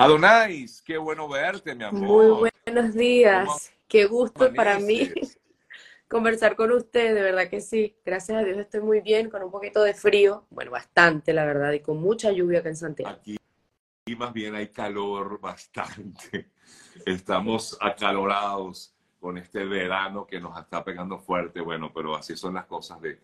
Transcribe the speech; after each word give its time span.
Adonais, 0.00 0.80
qué 0.80 0.96
bueno 0.96 1.28
verte, 1.28 1.74
mi 1.74 1.84
amor. 1.84 2.00
Muy 2.00 2.50
buenos 2.64 2.94
días. 2.94 3.70
Qué 3.86 4.06
gusto 4.06 4.50
para 4.54 4.78
mí 4.78 5.10
conversar 6.08 6.56
con 6.56 6.72
usted, 6.72 7.14
de 7.14 7.20
verdad 7.20 7.50
que 7.50 7.60
sí. 7.60 7.94
Gracias 8.02 8.38
a 8.38 8.42
Dios 8.42 8.56
estoy 8.56 8.80
muy 8.80 9.02
bien, 9.02 9.28
con 9.28 9.42
un 9.42 9.50
poquito 9.50 9.82
de 9.82 9.92
frío, 9.92 10.46
bueno, 10.48 10.70
bastante, 10.70 11.34
la 11.34 11.44
verdad, 11.44 11.72
y 11.72 11.80
con 11.80 12.00
mucha 12.00 12.32
lluvia 12.32 12.60
acá 12.60 12.70
en 12.70 12.76
Santiago. 12.76 13.10
Aquí 13.10 13.36
más 14.16 14.32
bien 14.32 14.54
hay 14.54 14.68
calor 14.68 15.38
bastante. 15.38 16.48
Estamos 17.04 17.76
acalorados 17.78 18.94
con 19.18 19.36
este 19.36 19.66
verano 19.66 20.26
que 20.26 20.40
nos 20.40 20.58
está 20.58 20.82
pegando 20.82 21.18
fuerte, 21.18 21.60
bueno, 21.60 21.92
pero 21.92 22.16
así 22.16 22.38
son 22.38 22.54
las 22.54 22.64
cosas 22.64 23.02
de, 23.02 23.18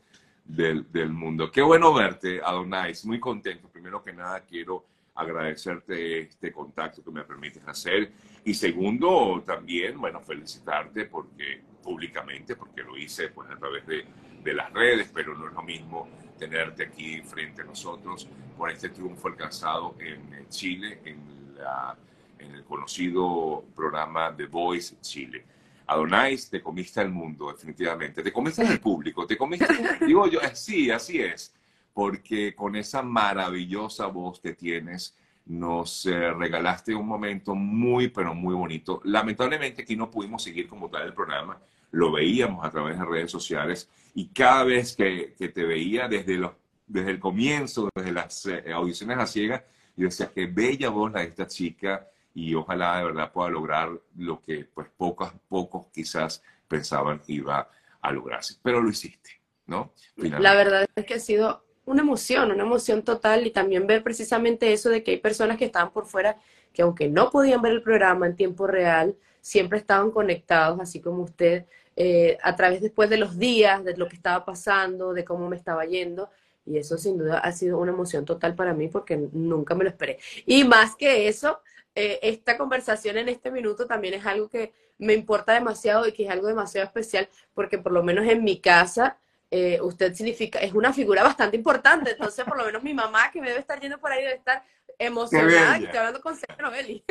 del, 0.45 0.93
del 0.93 1.09
mundo. 1.09 1.51
Qué 1.51 1.63
bueno 1.63 1.95
verte, 1.95 2.43
Adonais, 2.45 3.07
muy 3.07 3.19
contento. 3.19 3.67
Primero 3.71 4.05
que 4.05 4.13
nada, 4.13 4.41
quiero 4.41 4.85
agradecerte 5.17 6.21
este 6.21 6.53
contacto 6.53 7.03
que 7.03 7.11
me 7.11 7.25
permites 7.25 7.67
hacer. 7.67 8.13
Y 8.45 8.55
segundo, 8.55 9.43
también, 9.45 9.99
bueno, 9.99 10.21
felicitarte 10.21 11.07
porque 11.07 11.63
públicamente, 11.83 12.55
porque 12.55 12.83
lo 12.83 12.97
hice 12.97 13.29
pues 13.29 13.51
a 13.51 13.57
través 13.57 13.87
de, 13.87 14.05
de 14.45 14.55
las 14.55 14.73
redes, 14.73 15.11
pero 15.13 15.37
no 15.37 15.49
es 15.49 15.55
lo 15.55 15.63
mismo 15.63 16.09
tenerte 16.39 16.85
aquí 16.85 17.23
frente 17.23 17.63
a 17.63 17.65
nosotros 17.65 18.29
por 18.57 18.71
este 18.71 18.91
triunfo 18.91 19.29
alcanzado 19.29 19.97
en 19.99 20.49
Chile, 20.51 21.01
en, 21.05 21.55
la, 21.57 21.97
en 22.39 22.55
el 22.55 22.65
conocido 22.65 23.65
programa 23.75 24.37
The 24.37 24.47
Voice 24.47 24.97
Chile. 25.01 25.45
Adonais, 25.87 26.51
te 26.51 26.61
comiste 26.61 27.01
al 27.01 27.11
mundo, 27.11 27.53
definitivamente. 27.53 28.23
Te 28.23 28.33
comiste 28.33 28.63
al 28.63 28.81
público, 28.81 29.27
te 29.27 29.37
comiste, 29.37 29.67
digo 30.07 30.27
yo, 30.27 30.41
sí, 30.53 30.91
así 30.91 31.21
es 31.23 31.56
porque 31.97 32.55
con 32.55 32.77
esa 32.77 33.01
maravillosa 33.01 34.05
voz 34.09 34.39
que 34.39 34.53
tienes, 34.53 35.17
nos 35.47 36.05
eh, 36.05 36.31
regalaste 36.35 36.95
un 36.95 37.09
momento 37.09 37.55
muy, 37.55 38.09
pero 38.09 38.35
muy 38.35 38.55
bonito. 38.55 39.01
Lamentablemente 39.05 39.81
aquí 39.81 39.97
no 39.97 40.11
pudimos 40.11 40.43
seguir 40.43 40.69
como 40.69 40.91
tal 40.91 41.07
el 41.07 41.15
programa, 41.15 41.59
lo 41.93 42.13
veíamos 42.13 42.67
a 42.67 42.71
través 42.71 42.99
de 42.99 43.05
redes 43.07 43.31
sociales 43.31 43.89
y 44.15 44.29
cada 44.29 44.65
vez 44.65 44.95
que, 44.95 45.33
te 45.39 45.65
veía 45.65 46.07
desde, 46.07 46.37
los, 46.37 46.53
desde 46.87 47.13
el 47.13 47.19
comienzo, 47.19 47.89
desde 47.95 48.13
las 48.13 48.45
eh, 48.45 48.65
audiciones 48.75 49.17
a 49.17 49.27
ciegas, 49.27 49.63
yo 49.97 50.05
decía, 50.05 50.31
qué 50.35 50.45
bella 50.49 50.91
voz 50.91 51.11
la 51.11 51.21
de 51.21 51.29
esta 51.29 51.47
chica 51.47 52.07
y 52.35 52.55
ojalá 52.55 52.99
de 52.99 53.05
verdad 53.05 53.33
pueda 53.33 53.49
lograr 53.49 53.91
lo 54.19 54.43
que 54.43 54.67
pues 54.67 54.89
pocos, 54.95 55.33
pocos 55.49 55.87
quizás 55.95 56.43
pensaban 56.69 57.23
iba 57.27 57.71
a 58.03 58.13
lograrse. 58.13 58.57
Pero 58.63 58.83
lo 58.83 58.91
hiciste, 58.91 59.41
¿no? 59.65 59.95
La 60.17 60.55
verdad 60.55 60.87
es 60.95 61.07
que 61.07 61.15
ha 61.15 61.21
sido 61.21 61.66
una 61.87 62.03
emoción, 62.03 62.51
una 62.51 62.65
emoción 62.65 63.03
total 63.03 63.47
y 63.47 63.51
también 63.51 63.87
ver 63.87 64.03
precisamente 64.03 64.73
eso 64.73 64.91
de 64.91 65.03
que 65.03 65.13
hay 65.13 65.17
personas 65.19 65.57
que 65.57 65.65
estaban 65.65 65.93
por 65.93 66.07
fuera 66.07 66.37
que 66.75 66.83
aunque 66.83 67.09
no 67.09 67.31
podían 67.31 67.63
ver 67.63 67.73
el 67.73 67.83
programa 67.83 68.27
en 68.27 68.37
tiempo 68.37 68.67
real, 68.67 69.17
siempre 69.41 69.79
estaban 69.79 70.11
conectados, 70.11 70.79
así 70.79 71.01
como 71.01 71.23
usted, 71.23 71.65
eh, 71.97 72.37
a 72.43 72.55
través 72.55 72.83
después 72.83 73.09
de 73.09 73.17
los 73.17 73.39
días, 73.39 73.83
de 73.83 73.97
lo 73.97 74.09
que 74.09 74.17
estaba 74.17 74.45
pasando, 74.45 75.15
de 75.15 75.25
cómo 75.25 75.49
me 75.49 75.57
estaba 75.57 75.87
yendo. 75.87 76.29
Y 76.67 76.77
eso 76.77 76.99
sin 76.99 77.17
duda 77.17 77.39
ha 77.39 77.53
sido 77.53 77.79
una 77.79 77.93
emoción 77.93 78.27
total 78.27 78.55
para 78.55 78.75
mí 78.75 78.89
porque 78.89 79.17
nunca 79.17 79.75
me 79.75 79.85
lo 79.85 79.91
esperé. 79.91 80.19
Y 80.45 80.65
más 80.65 80.97
que 80.97 81.29
eso, 81.29 81.61
eh, 81.95 82.19
esta 82.21 82.59
conversación 82.59 83.17
en 83.17 83.31
este 83.31 83.51
minuto 83.51 83.87
también 83.87 84.13
es 84.13 84.27
algo 84.27 84.51
que 84.51 84.75
me 84.99 85.15
importa 85.15 85.55
demasiado 85.55 86.07
y 86.07 86.13
que 86.13 86.25
es 86.25 86.31
algo 86.31 86.49
demasiado 86.49 86.87
especial 86.87 87.29
porque 87.55 87.79
por 87.79 87.93
lo 87.93 88.03
menos 88.03 88.27
en 88.27 88.45
mi 88.45 88.61
casa 88.61 89.17
eh, 89.51 89.79
usted 89.81 90.13
significa, 90.15 90.59
es 90.59 90.73
una 90.73 90.93
figura 90.93 91.23
bastante 91.23 91.57
importante, 91.57 92.13
entonces 92.13 92.45
por 92.45 92.57
lo 92.57 92.65
menos 92.65 92.83
mi 92.83 92.95
mamá 92.95 93.31
que 93.31 93.41
me 93.41 93.49
debe 93.49 93.61
estar 93.61 93.81
yendo 93.81 93.99
por 93.99 94.11
ahí 94.11 94.23
debe 94.23 94.35
estar 94.35 94.65
emocionada 94.99 95.79
y 95.79 95.85
estoy 95.85 95.99
hablando 95.99 96.21
con 96.21 96.37
Sergio 96.37 96.65
Novelli. 96.65 97.05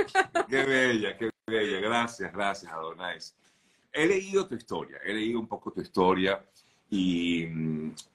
Qué 0.50 0.64
bella, 0.66 1.18
qué 1.18 1.30
bella, 1.48 1.80
gracias, 1.80 2.34
gracias 2.34 2.72
Adonais. 2.72 3.36
He 3.94 4.06
leído 4.06 4.46
tu 4.48 4.56
historia, 4.56 4.98
he 5.06 5.14
leído 5.14 5.40
un 5.40 5.48
poco 5.48 5.72
tu 5.72 5.80
historia 5.80 6.44
y, 6.90 7.48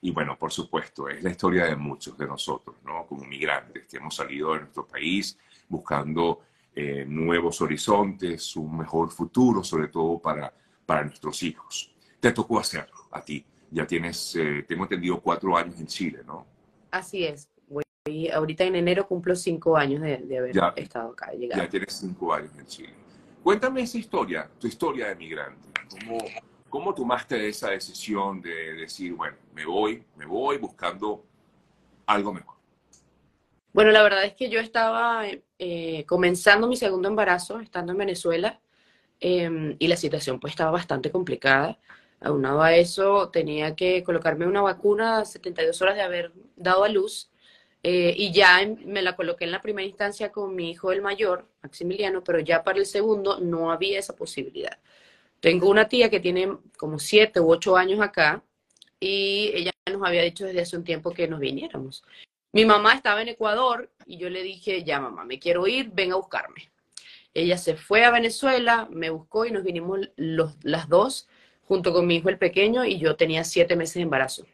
y, 0.03 0.11
bueno, 0.11 0.39
por 0.39 0.53
supuesto, 0.53 1.09
es 1.09 1.23
la 1.23 1.31
historia 1.31 1.65
de 1.65 1.77
muchos 1.77 2.17
de 2.17 2.27
nosotros, 2.27 2.77
¿no? 2.85 3.07
Como 3.07 3.25
migrantes 3.25 3.87
que 3.87 3.97
hemos 3.97 4.15
salido 4.15 4.53
de 4.53 4.61
nuestro 4.61 4.87
país 4.87 5.37
buscando 5.69 6.43
eh, 6.75 7.05
nuevos 7.07 7.61
horizontes, 7.63 8.55
un 8.57 8.77
mejor 8.77 9.11
futuro, 9.11 9.65
sobre 9.65 9.89
todo 9.89 10.19
para, 10.19 10.53
para 10.87 11.05
nuestros 11.05 11.43
hijos. 11.43 11.91
Te 12.21 12.33
tocó 12.33 12.61
hacerlo 12.61 13.09
a 13.11 13.23
ti 13.23 13.45
ya 13.71 13.87
tienes, 13.87 14.37
eh, 14.37 14.65
tengo 14.67 14.85
entendido, 14.85 15.21
cuatro 15.21 15.57
años 15.57 15.79
en 15.79 15.87
Chile, 15.87 16.21
¿no? 16.27 16.47
Así 16.91 17.25
es. 17.25 17.49
Voy, 17.69 17.85
ahorita 18.29 18.65
en 18.65 18.77
enero 18.77 19.07
cumplo 19.07 19.37
cinco 19.37 19.77
años 19.77 20.03
de, 20.03 20.39
haber 20.39 20.57
estado 20.77 21.11
acá. 21.11 21.31
Ya 21.39 21.69
tienes 21.69 21.93
cinco 21.93 22.33
años 22.33 22.51
en 22.59 22.67
Chile. 22.67 22.95
Cuéntame 23.43 23.83
esa 23.83 23.99
historia, 23.99 24.51
tu 24.59 24.67
historia 24.67 25.09
de 25.09 25.15
migrante. 25.15 25.69
¿Cómo, 25.89 26.19
¿Cómo 26.69 26.95
tomaste 26.95 27.49
esa 27.49 27.71
decisión 27.71 28.41
de 28.41 28.75
decir, 28.75 29.15
bueno, 29.15 29.37
me 29.55 29.65
voy, 29.67 30.05
me 30.17 30.27
voy 30.27 30.59
buscando 30.59 31.25
algo 32.07 32.33
mejor? 32.33 32.61
Bueno, 33.73 33.91
la 33.93 34.03
verdad 34.03 34.25
es 34.25 34.35
que 34.35 34.51
yo 34.51 34.61
estaba 34.61 35.25
eh, 35.59 36.05
comenzando 36.07 36.67
mi 36.67 36.77
segundo 36.77 37.09
embarazo, 37.09 37.61
estando 37.61 37.93
en 37.93 37.99
Venezuela, 37.99 38.61
em, 39.21 39.77
y 39.79 39.89
la 39.89 39.97
situación 39.97 40.41
pues 40.41 40.53
estaba 40.53 40.71
bastante 40.71 41.11
complicada. 41.11 41.79
Aunado 42.21 42.65
eso, 42.67 43.31
tenía 43.31 43.75
que 43.75 44.05
colocarme 44.05 44.47
una 44.47 44.61
vacuna 44.61 45.25
72 45.25 45.81
horas 45.81 45.97
de 45.97 46.03
haber 46.03 46.33
dado 46.57 46.85
a 46.85 46.89
luz. 46.89 47.31
Eh, 47.83 48.15
y 48.15 48.31
ya 48.31 48.61
me 48.85 49.01
la 49.01 49.17
coloqué 49.17 49.45
en 49.45 49.53
la 49.53 49.63
primera 49.63 49.89
instancia 49.89 50.31
con 50.31 50.55
mi 50.55 50.71
hijo 50.71 50.93
el 50.93 51.01
mayor, 51.01 51.49
Maximiliano, 51.63 52.23
pero 52.23 52.39
ya 52.39 52.63
para 52.63 52.79
el 52.79 52.85
segundo 52.85 53.41
no 53.41 53.73
había 53.73 53.99
esa 53.99 54.15
posibilidad. 54.15 54.79
Tengo 55.41 55.71
una 55.71 55.89
tía 55.89 56.11
que 56.11 56.21
tiene 56.21 56.59
como 56.77 56.99
siete 56.99 57.41
u 57.41 57.51
ocho 57.51 57.77
años 57.79 58.01
acá 58.01 58.45
y 59.01 59.51
ella 59.55 59.73
nos 59.91 60.07
había 60.07 60.23
dicho 60.23 60.45
desde 60.45 60.61
hace 60.61 60.77
un 60.77 60.85
tiempo 60.85 61.13
que 61.13 61.27
nos 61.27 61.41
viniéramos. 61.41 62.05
Mi 62.53 62.67
mamá 62.67 62.95
estaba 62.95 63.23
en 63.23 63.29
Ecuador 63.29 63.91
y 64.05 64.19
yo 64.19 64.29
le 64.29 64.43
dije, 64.43 64.85
ya 64.85 65.01
mamá, 65.01 65.25
me 65.25 65.39
quiero 65.39 65.67
ir, 65.67 65.91
ven 65.91 66.13
a 66.13 66.17
buscarme. 66.17 66.71
Ella 67.33 67.57
se 67.57 67.77
fue 67.77 68.05
a 68.05 68.11
Venezuela, 68.11 68.89
me 68.91 69.09
buscó 69.09 69.47
y 69.47 69.53
nos 69.53 69.63
vinimos 69.63 70.01
los, 70.17 70.57
las 70.63 70.89
dos 70.89 71.29
junto 71.71 71.93
con 71.93 72.05
mi 72.05 72.17
hijo 72.17 72.29
el 72.29 72.37
pequeño 72.37 72.85
y 72.85 72.99
yo 72.99 73.15
tenía 73.15 73.45
siete 73.45 73.77
meses 73.77 73.95
de 73.95 74.03
embarazo. 74.03 74.45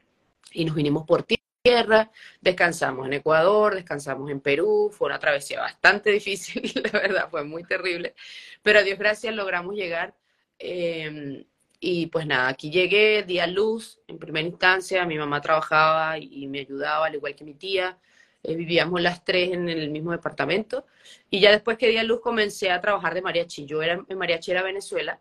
Y 0.53 0.67
nos 0.67 0.75
vinimos 0.75 1.07
por 1.07 1.25
tierra, 1.63 2.11
descansamos 2.43 3.07
en 3.07 3.15
Ecuador, 3.15 3.75
descansamos 3.75 4.31
en 4.31 4.41
Perú, 4.41 4.91
fue 4.93 5.07
una 5.07 5.19
travesía 5.19 5.61
bastante 5.61 6.11
difícil, 6.19 6.71
la 6.75 7.01
verdad, 7.01 7.31
fue 7.31 7.43
muy 7.43 7.65
terrible, 7.65 8.15
pero 8.63 8.81
a 8.81 8.83
Dios 8.83 8.99
gracias 8.99 9.35
logramos 9.35 9.75
llegar. 9.75 10.15
Em, 10.59 11.43
y 11.81 12.07
pues 12.09 12.27
nada, 12.27 12.49
aquí 12.49 12.71
llegué, 12.71 13.23
di 13.23 13.39
a 13.39 13.47
luz 13.47 13.99
en 14.09 14.19
primera 14.19 14.47
instancia, 14.47 15.07
mi 15.07 15.17
mamá 15.17 15.41
trabajaba 15.41 16.19
y 16.19 16.47
me 16.49 16.61
ayudaba, 16.61 17.07
al 17.07 17.15
igual 17.15 17.35
que 17.35 17.45
mi 17.45 17.55
tía, 17.55 17.99
eh, 18.43 18.55
vivíamos 18.57 19.01
las 19.01 19.25
tres 19.25 19.53
en 19.53 19.71
el 19.71 19.89
mismo 19.89 20.13
departamento, 20.13 20.85
y 21.31 21.41
ya 21.41 21.51
después 21.51 21.79
que 21.79 21.89
di 21.89 21.97
a 21.97 22.03
luz 22.03 22.21
comencé 22.21 22.71
a 22.71 22.81
trabajar 22.83 23.15
de 23.15 23.23
mariachi. 23.23 23.65
Yo 23.65 23.83
era 23.83 24.05
en 24.07 24.19
mariachi 24.19 24.51
era 24.51 24.63
Venezuela, 24.63 25.19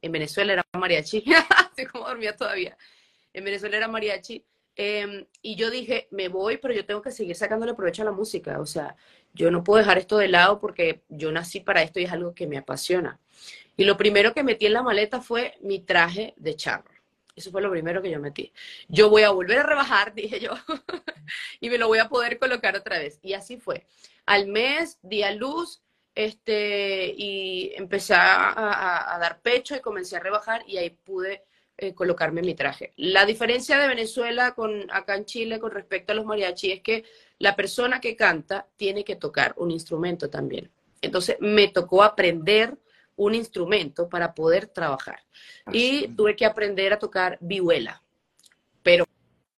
en 0.00 0.12
Venezuela 0.12 0.52
era 0.52 0.66
mariachi, 0.72 1.24
así 1.72 1.86
como 1.86 2.06
dormía 2.06 2.36
todavía. 2.36 2.76
En 3.32 3.44
Venezuela 3.44 3.76
era 3.76 3.88
mariachi. 3.88 4.44
Em, 4.76 5.26
y 5.42 5.56
yo 5.56 5.70
dije, 5.70 6.06
me 6.12 6.28
voy, 6.28 6.56
pero 6.58 6.72
yo 6.72 6.86
tengo 6.86 7.02
que 7.02 7.10
seguir 7.10 7.34
sacándole 7.34 7.74
provecho 7.74 8.02
a 8.02 8.04
la 8.04 8.12
música. 8.12 8.60
O 8.60 8.66
sea, 8.66 8.94
yo 9.34 9.50
no 9.50 9.64
puedo 9.64 9.78
dejar 9.78 9.98
esto 9.98 10.18
de 10.18 10.28
lado 10.28 10.60
porque 10.60 11.02
yo 11.08 11.32
nací 11.32 11.60
para 11.60 11.82
esto 11.82 11.98
y 11.98 12.04
es 12.04 12.12
algo 12.12 12.34
que 12.34 12.46
me 12.46 12.58
apasiona. 12.58 13.18
Y 13.76 13.84
lo 13.84 13.96
primero 13.96 14.34
que 14.34 14.44
metí 14.44 14.66
en 14.66 14.74
la 14.74 14.82
maleta 14.82 15.20
fue 15.20 15.56
mi 15.62 15.80
traje 15.80 16.34
de 16.36 16.54
charro. 16.54 16.90
Eso 17.34 17.52
fue 17.52 17.62
lo 17.62 17.70
primero 17.70 18.02
que 18.02 18.10
yo 18.10 18.18
metí. 18.18 18.52
Yo 18.88 19.10
voy 19.10 19.22
a 19.22 19.30
volver 19.30 19.58
a 19.58 19.62
rebajar, 19.62 20.14
dije 20.14 20.40
yo, 20.40 20.52
y 21.60 21.70
me 21.70 21.78
lo 21.78 21.86
voy 21.88 21.98
a 21.98 22.08
poder 22.08 22.38
colocar 22.38 22.76
otra 22.76 22.98
vez. 22.98 23.18
Y 23.22 23.34
así 23.34 23.56
fue. 23.56 23.86
Al 24.26 24.48
mes, 24.48 24.98
día 25.02 25.32
luz, 25.32 25.82
este, 26.18 27.14
y 27.16 27.70
empecé 27.76 28.12
a, 28.16 29.16
dar 29.20 29.40
pecho 29.40 29.76
y 29.76 29.80
comencé 29.80 30.16
a 30.16 30.20
rebajar 30.20 30.64
y 30.66 30.76
ahí 30.76 30.90
pude 30.90 31.44
eh, 31.76 31.94
colocarme 31.94 32.42
mi 32.42 32.56
traje. 32.56 32.92
La 32.96 33.24
diferencia 33.24 33.78
de 33.78 33.86
Venezuela 33.86 34.52
con 34.56 34.90
acá 34.90 35.14
en 35.14 35.26
Chile 35.26 35.60
con 35.60 35.70
respecto 35.70 36.10
a 36.10 36.16
los 36.16 36.24
mariachi 36.24 36.72
es 36.72 36.80
que 36.80 37.04
la 37.38 37.54
persona 37.54 38.00
que 38.00 38.16
canta 38.16 38.66
tiene 38.76 39.04
que 39.04 39.14
tocar 39.14 39.54
un 39.58 39.70
instrumento 39.70 40.28
también. 40.28 40.72
Entonces 41.02 41.36
me 41.38 41.68
tocó 41.68 42.02
aprender 42.02 42.76
un 43.14 43.36
instrumento 43.36 44.08
para 44.08 44.34
poder 44.34 44.66
trabajar. 44.66 45.20
Y 45.72 46.08
tuve 46.16 46.34
que 46.34 46.46
aprender 46.46 46.92
a 46.92 46.98
tocar 46.98 47.38
vihuela, 47.40 48.02
pero 48.82 49.04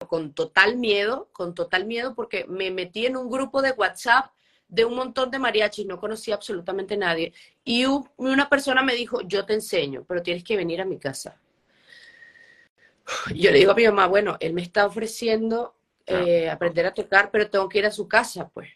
con 0.07 0.35
total 0.35 0.77
miedo, 0.77 1.27
con 1.31 1.55
total 1.55 1.85
miedo 1.87 2.13
porque 2.13 2.45
me 2.47 2.69
metí 2.69 3.07
en 3.07 3.17
un 3.17 3.31
grupo 3.31 3.63
de 3.63 3.71
WhatsApp 3.71 4.31
de 4.71 4.85
un 4.85 4.95
montón 4.95 5.29
de 5.29 5.37
mariachis, 5.37 5.85
no 5.85 5.99
conocía 5.99 6.33
absolutamente 6.33 6.95
nadie. 6.95 7.33
Y 7.63 7.85
una 8.15 8.47
persona 8.49 8.81
me 8.81 8.95
dijo, 8.95 9.19
yo 9.21 9.45
te 9.45 9.53
enseño, 9.53 10.05
pero 10.07 10.23
tienes 10.23 10.45
que 10.45 10.55
venir 10.55 10.81
a 10.81 10.85
mi 10.85 10.97
casa. 10.97 11.39
Yo 13.35 13.51
le 13.51 13.59
digo 13.59 13.71
a 13.71 13.75
mi 13.75 13.83
mamá, 13.83 14.07
bueno, 14.07 14.37
él 14.39 14.53
me 14.53 14.61
está 14.61 14.85
ofreciendo 14.85 15.75
eh, 16.05 16.49
aprender 16.49 16.85
a 16.85 16.93
tocar, 16.93 17.31
pero 17.31 17.49
tengo 17.49 17.67
que 17.67 17.79
ir 17.79 17.85
a 17.85 17.91
su 17.91 18.07
casa, 18.07 18.49
pues. 18.49 18.69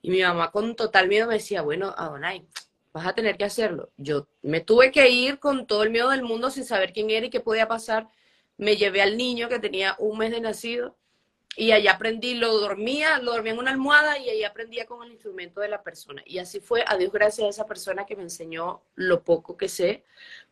Y 0.00 0.10
mi 0.10 0.22
mamá 0.22 0.50
con 0.50 0.74
total 0.74 1.08
miedo 1.08 1.26
me 1.28 1.34
decía, 1.34 1.60
bueno, 1.60 1.94
Adonai, 1.98 2.46
vas 2.94 3.06
a 3.06 3.12
tener 3.12 3.36
que 3.36 3.44
hacerlo. 3.44 3.90
Yo 3.98 4.28
me 4.40 4.62
tuve 4.62 4.90
que 4.90 5.10
ir 5.10 5.38
con 5.38 5.66
todo 5.66 5.82
el 5.82 5.90
miedo 5.90 6.08
del 6.08 6.22
mundo 6.22 6.50
sin 6.50 6.64
saber 6.64 6.94
quién 6.94 7.10
era 7.10 7.26
y 7.26 7.30
qué 7.30 7.40
podía 7.40 7.68
pasar. 7.68 8.08
Me 8.56 8.76
llevé 8.76 9.02
al 9.02 9.18
niño 9.18 9.50
que 9.50 9.58
tenía 9.58 9.94
un 9.98 10.16
mes 10.16 10.30
de 10.30 10.40
nacido 10.40 10.96
y 11.56 11.72
allá 11.72 11.92
aprendí, 11.92 12.34
lo 12.34 12.56
dormía, 12.58 13.18
lo 13.18 13.32
dormía 13.32 13.52
en 13.52 13.58
una 13.58 13.72
almohada 13.72 14.18
y 14.18 14.28
ahí 14.28 14.44
aprendía 14.44 14.86
con 14.86 15.04
el 15.04 15.12
instrumento 15.12 15.60
de 15.60 15.68
la 15.68 15.82
persona. 15.82 16.22
Y 16.24 16.38
así 16.38 16.60
fue, 16.60 16.84
a 16.86 16.96
Dios 16.96 17.12
gracias 17.12 17.46
a 17.46 17.50
esa 17.50 17.66
persona 17.66 18.06
que 18.06 18.14
me 18.14 18.22
enseñó 18.22 18.82
lo 18.94 19.24
poco 19.24 19.56
que 19.56 19.68
sé, 19.68 20.04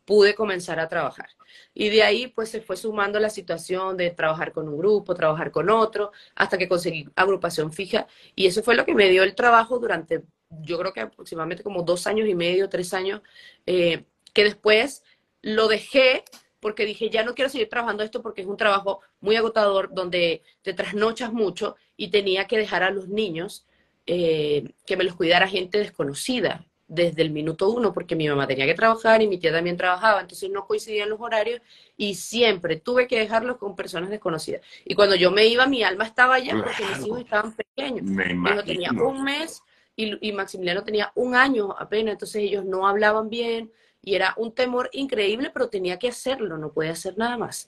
pude 0.03 0.35
comenzar 0.35 0.79
a 0.79 0.89
trabajar. 0.89 1.29
Y 1.73 1.89
de 1.89 2.03
ahí 2.03 2.27
pues 2.27 2.49
se 2.49 2.61
fue 2.61 2.75
sumando 2.75 3.19
la 3.19 3.29
situación 3.29 3.95
de 3.95 4.09
trabajar 4.11 4.51
con 4.51 4.67
un 4.67 4.77
grupo, 4.77 5.15
trabajar 5.15 5.51
con 5.51 5.69
otro, 5.69 6.11
hasta 6.35 6.57
que 6.57 6.67
conseguí 6.67 7.07
agrupación 7.15 7.71
fija. 7.71 8.07
Y 8.35 8.47
eso 8.47 8.61
fue 8.63 8.75
lo 8.75 8.85
que 8.85 8.93
me 8.93 9.09
dio 9.09 9.23
el 9.23 9.35
trabajo 9.35 9.79
durante, 9.79 10.23
yo 10.49 10.77
creo 10.77 10.93
que 10.93 11.01
aproximadamente 11.01 11.63
como 11.63 11.83
dos 11.83 12.05
años 12.07 12.27
y 12.27 12.35
medio, 12.35 12.69
tres 12.69 12.93
años, 12.93 13.21
eh, 13.65 14.03
que 14.33 14.43
después 14.43 15.03
lo 15.41 15.67
dejé 15.67 16.25
porque 16.59 16.85
dije, 16.85 17.09
ya 17.09 17.23
no 17.23 17.35
quiero 17.35 17.49
seguir 17.49 17.69
trabajando 17.69 18.03
esto 18.03 18.21
porque 18.21 18.41
es 18.41 18.47
un 18.47 18.57
trabajo 18.57 19.01
muy 19.19 19.35
agotador, 19.35 19.93
donde 19.93 20.43
te 20.61 20.73
trasnochas 20.73 21.31
mucho 21.31 21.75
y 21.95 22.09
tenía 22.09 22.45
que 22.45 22.57
dejar 22.57 22.83
a 22.83 22.91
los 22.91 23.07
niños 23.07 23.65
eh, 24.05 24.73
que 24.85 24.97
me 24.97 25.03
los 25.03 25.15
cuidara 25.15 25.47
gente 25.47 25.77
desconocida 25.77 26.65
desde 26.87 27.21
el 27.21 27.31
minuto 27.31 27.69
uno, 27.69 27.93
porque 27.93 28.15
mi 28.15 28.29
mamá 28.29 28.47
tenía 28.47 28.65
que 28.65 28.73
trabajar 28.73 29.21
y 29.21 29.27
mi 29.27 29.37
tía 29.37 29.51
también 29.51 29.75
trabajaba, 29.75 30.21
entonces 30.21 30.49
no 30.49 30.65
coincidían 30.65 31.09
los 31.09 31.19
horarios 31.19 31.61
y 31.97 32.15
siempre 32.15 32.77
tuve 32.77 33.07
que 33.07 33.19
dejarlos 33.19 33.57
con 33.57 33.75
personas 33.75 34.09
desconocidas. 34.09 34.61
Y 34.85 34.95
cuando 34.95 35.15
yo 35.15 35.29
me 35.29 35.45
iba, 35.47 35.67
mi 35.67 35.83
alma 35.83 36.05
estaba 36.05 36.35
allá 36.35 36.53
porque 36.55 36.85
mis 36.85 37.05
hijos 37.05 37.19
estaban 37.19 37.53
pequeños. 37.53 38.03
Me 38.03 38.55
Yo 38.55 38.63
tenía 38.63 38.91
un 38.91 39.23
mes 39.23 39.61
y, 39.97 40.29
y 40.29 40.31
Maximiliano 40.31 40.83
tenía 40.83 41.11
un 41.15 41.35
año 41.35 41.75
apenas, 41.77 42.13
entonces 42.13 42.43
ellos 42.43 42.63
no 42.63 42.87
hablaban 42.87 43.29
bien, 43.29 43.69
y 44.07 44.15
era 44.15 44.33
un 44.37 44.53
temor 44.53 44.89
increíble, 44.93 45.49
pero 45.53 45.67
tenía 45.67 45.99
que 45.99 46.07
hacerlo, 46.07 46.57
no 46.57 46.71
podía 46.71 46.93
hacer 46.93 47.17
nada 47.17 47.35
más. 47.35 47.67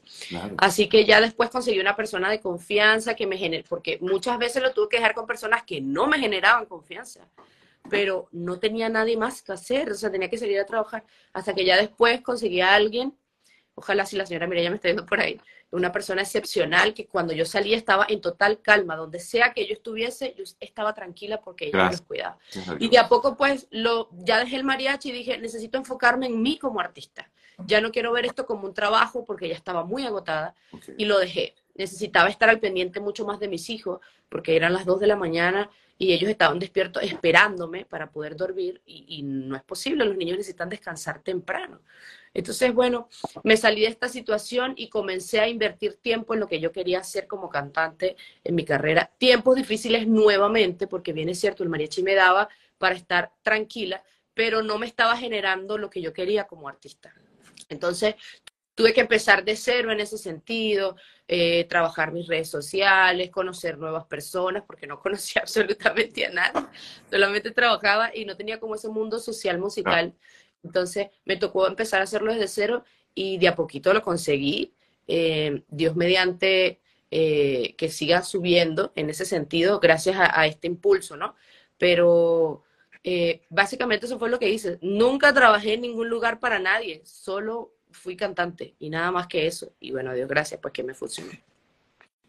Así 0.57 0.87
que 0.87 1.03
ya 1.03 1.19
después 1.19 1.49
conseguí 1.49 1.81
una 1.81 1.97
persona 1.97 2.29
de 2.29 2.39
confianza 2.39 3.13
que 3.13 3.27
me 3.27 3.37
generó, 3.37 3.65
porque 3.67 3.97
muchas 3.99 4.37
veces 4.39 4.63
lo 4.63 4.71
tuve 4.71 4.87
que 4.87 4.97
dejar 4.99 5.13
con 5.13 5.27
personas 5.27 5.63
que 5.63 5.81
no 5.81 6.07
me 6.07 6.17
generaban 6.17 6.65
confianza, 6.65 7.27
pero 7.89 8.29
no 8.31 8.57
tenía 8.57 8.87
nadie 8.87 9.17
más 9.17 9.41
que 9.41 9.51
hacer, 9.51 9.91
o 9.91 9.95
sea, 9.95 10.09
tenía 10.09 10.29
que 10.29 10.37
salir 10.37 10.57
a 10.61 10.65
trabajar, 10.65 11.03
hasta 11.33 11.53
que 11.53 11.65
ya 11.65 11.75
después 11.75 12.21
conseguí 12.21 12.61
a 12.61 12.73
alguien, 12.73 13.13
ojalá 13.79 14.05
si 14.05 14.15
la 14.17 14.25
señora 14.25 14.45
Mireya 14.45 14.69
me 14.69 14.75
está 14.75 14.89
viendo 14.89 15.05
por 15.05 15.19
ahí, 15.19 15.39
una 15.71 15.91
persona 15.91 16.21
excepcional 16.21 16.93
que 16.93 17.07
cuando 17.07 17.33
yo 17.33 17.45
salía 17.45 17.77
estaba 17.77 18.05
en 18.09 18.21
total 18.21 18.61
calma, 18.61 18.95
donde 18.95 19.19
sea 19.19 19.53
que 19.53 19.65
yo 19.65 19.73
estuviese, 19.73 20.35
yo 20.37 20.43
estaba 20.59 20.93
tranquila 20.93 21.39
porque 21.41 21.67
ella 21.67 21.89
me 21.89 21.97
cuidaba. 21.99 22.37
Y 22.79 22.89
de 22.89 22.97
a 22.97 23.07
poco 23.07 23.37
pues 23.37 23.67
lo, 23.71 24.09
ya 24.11 24.39
dejé 24.39 24.57
el 24.57 24.63
mariachi 24.63 25.09
y 25.09 25.13
dije, 25.13 25.37
necesito 25.37 25.77
enfocarme 25.77 26.25
en 26.27 26.41
mí 26.41 26.57
como 26.57 26.79
artista. 26.79 27.29
Ya 27.65 27.81
no 27.81 27.91
quiero 27.91 28.11
ver 28.11 28.25
esto 28.25 28.45
como 28.45 28.65
un 28.65 28.73
trabajo 28.73 29.25
porque 29.25 29.49
ya 29.49 29.55
estaba 29.55 29.83
muy 29.83 30.05
agotada 30.05 30.55
y 30.97 31.05
lo 31.05 31.19
dejé. 31.19 31.55
Necesitaba 31.79 32.27
estar 32.27 32.49
al 32.49 32.59
pendiente 32.59 32.99
mucho 32.99 33.25
más 33.25 33.39
de 33.39 33.47
mis 33.47 33.69
hijos 33.69 34.01
porque 34.27 34.57
eran 34.57 34.73
las 34.73 34.85
dos 34.85 34.99
de 34.99 35.07
la 35.07 35.15
mañana 35.15 35.69
y 35.97 36.11
ellos 36.11 36.29
estaban 36.29 36.59
despiertos 36.59 37.01
esperándome 37.03 37.85
para 37.85 38.11
poder 38.11 38.35
dormir 38.35 38.81
y, 38.85 39.05
y 39.07 39.23
no 39.23 39.55
es 39.55 39.63
posible, 39.63 40.03
los 40.03 40.17
niños 40.17 40.37
necesitan 40.37 40.67
descansar 40.67 41.21
temprano. 41.21 41.79
Entonces, 42.33 42.73
bueno, 42.73 43.07
me 43.43 43.55
salí 43.55 43.81
de 43.81 43.87
esta 43.87 44.09
situación 44.09 44.73
y 44.75 44.89
comencé 44.89 45.39
a 45.39 45.47
invertir 45.47 45.95
tiempo 45.95 46.33
en 46.33 46.41
lo 46.41 46.49
que 46.49 46.59
yo 46.59 46.73
quería 46.73 46.99
hacer 46.99 47.27
como 47.27 47.49
cantante 47.49 48.17
en 48.43 48.55
mi 48.55 48.65
carrera. 48.65 49.09
Tiempos 49.17 49.55
difíciles 49.55 50.05
nuevamente, 50.05 50.85
porque 50.85 51.13
bien 51.13 51.29
es 51.29 51.39
cierto, 51.39 51.63
el 51.63 51.69
mariachi 51.69 52.03
me 52.03 52.13
daba 52.13 52.49
para 52.77 52.95
estar 52.95 53.31
tranquila, 53.41 54.03
pero 54.33 54.61
no 54.61 54.77
me 54.77 54.85
estaba 54.85 55.15
generando 55.15 55.77
lo 55.77 55.89
que 55.89 56.01
yo 56.01 56.11
quería 56.11 56.45
como 56.45 56.67
artista. 56.67 57.13
Entonces, 57.69 58.15
tuve 58.75 58.93
que 58.93 59.01
empezar 59.01 59.43
de 59.43 59.55
cero 59.55 59.91
en 59.91 59.99
ese 59.99 60.17
sentido, 60.17 60.95
eh, 61.31 61.65
trabajar 61.65 62.11
mis 62.11 62.25
redes 62.25 62.49
sociales, 62.49 63.29
conocer 63.29 63.77
nuevas 63.77 64.05
personas, 64.05 64.63
porque 64.65 64.87
no 64.87 64.99
conocía 65.01 65.43
absolutamente 65.43 66.25
a 66.25 66.31
nadie, 66.31 66.65
solamente 67.07 67.51
trabajaba 67.51 68.09
y 68.15 68.25
no 68.25 68.35
tenía 68.35 68.59
como 68.59 68.73
ese 68.73 68.89
mundo 68.89 69.19
social 69.19 69.59
musical. 69.59 70.15
Entonces 70.63 71.09
me 71.25 71.37
tocó 71.37 71.67
empezar 71.67 72.01
a 72.01 72.05
hacerlo 72.05 72.33
desde 72.33 72.47
cero 72.47 72.83
y 73.13 73.37
de 73.37 73.47
a 73.47 73.55
poquito 73.55 73.93
lo 73.93 74.01
conseguí. 74.01 74.73
Eh, 75.07 75.63
Dios 75.69 75.95
mediante 75.95 76.81
eh, 77.11 77.75
que 77.77 77.89
siga 77.89 78.23
subiendo 78.23 78.91
en 78.95 79.11
ese 79.11 79.25
sentido, 79.25 79.79
gracias 79.79 80.17
a, 80.19 80.47
este 80.47 80.65
impulso, 80.65 81.15
¿no? 81.15 81.35
Pero 81.77 82.63
eh, 83.03 83.41
básicamente 83.49 84.07
eso 84.07 84.17
fue 84.17 84.31
lo 84.31 84.39
que 84.39 84.49
hice. 84.49 84.79
Nunca 84.81 85.31
trabajé 85.31 85.73
en 85.73 85.81
ningún 85.81 86.09
lugar 86.09 86.39
para 86.39 86.57
nadie, 86.57 87.03
solo 87.05 87.75
fui 87.91 88.15
cantante 88.15 88.75
y 88.79 88.89
nada 88.89 89.11
más 89.11 89.27
que 89.27 89.47
eso. 89.47 89.73
Y 89.79 89.91
bueno, 89.91 90.13
Dios 90.13 90.27
gracias, 90.27 90.59
pues 90.61 90.73
que 90.73 90.83
me 90.83 90.93
funcionó. 90.93 91.31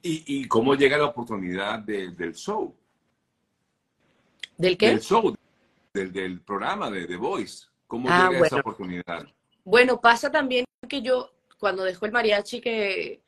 ¿Y, 0.02 0.48
cómo 0.48 0.74
llega 0.74 0.96
la 0.96 1.06
oportunidad 1.06 1.80
del 1.80 2.34
show? 2.34 2.74
¿Del 4.56 4.78
qué? 4.78 4.88
Del 4.88 5.00
show, 5.00 5.34
del, 5.92 6.40
programa 6.40 6.90
de 6.90 7.06
The 7.06 7.16
Voice. 7.16 7.66
¿Cómo 7.86 8.08
ah, 8.10 8.30
llega 8.30 8.46
esa 8.46 8.60
oportunidad? 8.60 9.26
Bueno, 9.64 10.00
pasa 10.00 10.30
también 10.30 10.64
que 10.88 11.02
yo, 11.02 11.30
cuando 11.58 11.84
dejo 11.84 12.06
el 12.06 12.12
mariachi, 12.12 12.62
que, 12.62 13.22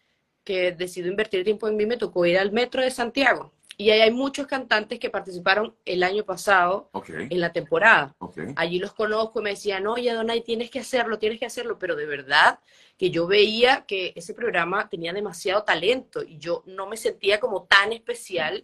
que 0.44 0.72
decido 0.72 1.08
invertir 1.08 1.44
tiempo 1.44 1.68
en 1.68 1.76
mí, 1.76 1.84
me 1.84 1.98
tocó 1.98 2.24
ir 2.24 2.38
al 2.38 2.52
metro 2.52 2.80
de 2.80 2.90
Santiago. 2.90 3.52
Y 3.82 3.90
ahí 3.90 4.00
hay 4.00 4.12
muchos 4.12 4.46
cantantes 4.46 5.00
que 5.00 5.10
participaron 5.10 5.74
el 5.84 6.04
año 6.04 6.24
pasado 6.24 6.88
en 7.08 7.40
la 7.40 7.52
temporada. 7.52 8.14
Allí 8.54 8.78
los 8.78 8.92
conozco 8.92 9.40
y 9.40 9.42
me 9.42 9.50
decían, 9.50 9.88
oye, 9.88 10.12
Donay, 10.12 10.42
tienes 10.42 10.70
que 10.70 10.78
hacerlo, 10.78 11.18
tienes 11.18 11.40
que 11.40 11.46
hacerlo. 11.46 11.80
Pero 11.80 11.96
de 11.96 12.06
verdad 12.06 12.60
que 12.96 13.10
yo 13.10 13.26
veía 13.26 13.84
que 13.84 14.12
ese 14.14 14.34
programa 14.34 14.88
tenía 14.88 15.12
demasiado 15.12 15.64
talento 15.64 16.22
y 16.22 16.38
yo 16.38 16.62
no 16.64 16.86
me 16.86 16.96
sentía 16.96 17.40
como 17.40 17.64
tan 17.64 17.92
especial 17.92 18.62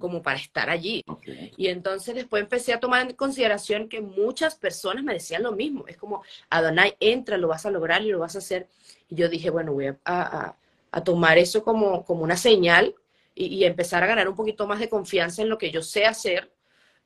como 0.00 0.22
para 0.22 0.38
estar 0.38 0.68
allí. 0.70 1.04
Y 1.56 1.68
entonces 1.68 2.16
después 2.16 2.42
empecé 2.42 2.72
a 2.72 2.80
tomar 2.80 3.02
en 3.02 3.14
consideración 3.14 3.88
que 3.88 4.00
muchas 4.00 4.56
personas 4.56 5.04
me 5.04 5.12
decían 5.12 5.44
lo 5.44 5.52
mismo. 5.52 5.86
Es 5.86 5.96
como, 5.96 6.24
Adonai, 6.50 6.96
entra, 6.98 7.36
lo 7.36 7.46
vas 7.46 7.64
a 7.64 7.70
lograr 7.70 8.02
y 8.02 8.10
lo 8.10 8.18
vas 8.18 8.34
a 8.34 8.38
hacer. 8.38 8.66
Y 9.08 9.14
yo 9.14 9.28
dije, 9.28 9.50
bueno, 9.50 9.72
voy 9.72 9.94
a, 10.04 10.56
tomar 11.04 11.38
eso 11.38 11.62
como, 11.62 12.04
como 12.04 12.24
una 12.24 12.36
señal 12.36 12.96
y, 13.34 13.64
empezar 13.64 14.02
a 14.02 14.06
ganar 14.06 14.28
un 14.28 14.34
poquito 14.34 14.66
más 14.66 14.80
de 14.80 14.88
confianza 14.88 15.42
en 15.42 15.48
lo 15.48 15.58
que 15.58 15.70
yo 15.70 15.82
sé 15.82 16.04
hacer 16.04 16.52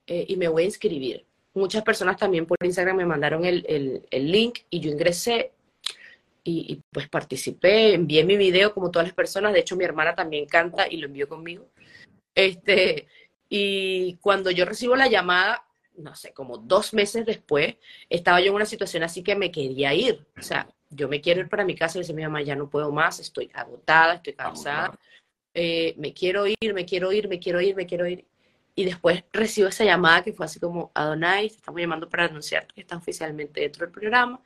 eh, 0.07 0.25
y 0.29 0.37
me 0.37 0.49
voy 0.49 0.65
a 0.65 0.67
inscribir. 0.67 1.27
Muchas 1.55 1.83
personas 1.83 2.17
también 2.17 2.47
por 2.47 2.59
Instagram 2.63 2.97
me 2.97 3.07
mandaron 3.07 3.45
el, 3.45 4.07
link 4.11 4.61
y 4.69 4.81
yo 4.81 4.91
ingresé 4.91 5.53
y, 6.45 6.81
pues 6.93 7.09
participé, 7.09 7.95
envié 7.95 8.25
mi 8.25 8.37
video 8.37 8.73
como 8.73 8.91
todas 8.91 9.09
las 9.09 9.15
personas. 9.15 9.53
De 9.53 9.61
hecho, 9.61 9.75
mi 9.75 9.85
hermana 9.85 10.15
también 10.15 10.47
canta 10.47 10.87
y 10.89 10.99
lo 10.99 11.07
envió 11.07 11.29
conmigo. 11.29 11.67
Este, 12.35 13.09
y 13.49 14.15
cuando 14.21 14.53
yo 14.53 14.65
recibo 14.65 14.95
la 14.95 15.09
llamada, 15.09 15.65
no 15.97 16.15
sé, 16.15 16.33
como 16.33 16.59
dos 16.59 16.95
meses 16.95 17.27
después, 17.27 17.77
estaba 18.09 18.41
yo 18.41 18.49
en 18.49 18.55
una 18.55 18.67
situación 18.67 19.03
así 19.03 19.23
que 19.23 19.35
me 19.35 19.51
quería 19.51 19.93
ir. 19.95 20.25
O 20.39 20.43
sea, 20.43 20.69
yo 20.91 21.09
me 21.09 21.21
quiero 21.21 21.41
ir 21.41 21.49
para 21.49 21.65
mi 21.65 21.75
casa 21.75 21.99
y 21.99 22.03
dice 22.03 22.13
mi 22.13 22.23
mamá, 22.23 22.43
ya 22.43 22.55
no 22.55 22.69
puedo 22.69 22.93
más, 22.93 23.19
estoy 23.19 23.51
agotada, 23.53 24.15
estoy 24.15 24.35
cansada, 24.35 24.99
eh, 25.59 25.95
me 25.97 26.13
quiero 26.13 26.47
ir, 26.47 26.75
me 26.75 26.85
quiero 26.85 27.11
ir, 27.13 27.29
me 27.29 27.39
quiero 27.39 27.63
ir, 27.63 27.75
me 27.75 27.87
quiero 27.87 28.07
ir. 28.07 28.27
Y 28.75 28.85
después 28.85 29.25
recibo 29.33 29.69
esa 29.69 29.85
llamada 29.85 30.23
que 30.23 30.35
fue 30.35 30.45
así 30.45 30.61
como, 30.61 30.91
Adonai, 30.95 31.49
te 31.49 31.57
estamos 31.57 31.81
llamando 31.81 32.11
para 32.11 32.27
anunciar 32.27 32.67
que 32.67 32.83
está 32.83 32.99
oficialmente 32.99 33.63
dentro 33.63 33.87
del 33.87 33.93
programa. 33.93 34.39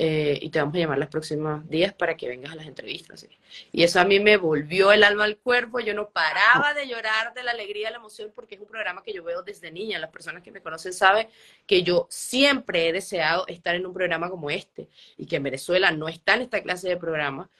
Eh, 0.00 0.38
y 0.40 0.48
te 0.48 0.60
vamos 0.60 0.76
a 0.76 0.78
llamar 0.78 0.98
los 0.98 1.08
próximos 1.08 1.68
días 1.68 1.92
para 1.92 2.16
que 2.16 2.28
vengas 2.28 2.52
a 2.52 2.54
las 2.54 2.66
entrevistas. 2.66 3.26
Y 3.72 3.82
eso 3.82 4.00
a 4.00 4.04
mí 4.04 4.20
me 4.20 4.38
volvió 4.38 4.90
el 4.92 5.04
alma 5.04 5.24
al 5.24 5.36
cuerpo, 5.36 5.80
yo 5.80 5.92
no 5.92 6.08
paraba 6.08 6.72
de 6.72 6.86
llorar 6.86 7.34
de 7.34 7.42
la 7.42 7.50
alegría, 7.50 7.88
de 7.88 7.92
la 7.92 7.98
emoción, 7.98 8.32
porque 8.34 8.54
es 8.54 8.60
un 8.60 8.68
programa 8.68 9.02
que 9.02 9.12
yo 9.12 9.22
veo 9.24 9.42
desde 9.42 9.70
niña. 9.70 9.98
Las 9.98 10.10
personas 10.10 10.42
que 10.42 10.52
me 10.52 10.62
conocen 10.62 10.94
saben 10.94 11.28
que 11.66 11.82
yo 11.82 12.06
siempre 12.08 12.88
he 12.88 12.92
deseado 12.92 13.46
estar 13.48 13.74
en 13.74 13.84
un 13.84 13.92
programa 13.92 14.30
como 14.30 14.50
este 14.50 14.88
y 15.18 15.26
que 15.26 15.36
en 15.36 15.42
Venezuela 15.42 15.90
no 15.90 16.08
está 16.08 16.34
en 16.34 16.42
esta 16.42 16.62
clase 16.62 16.88
de 16.88 16.96
programa. 16.96 17.50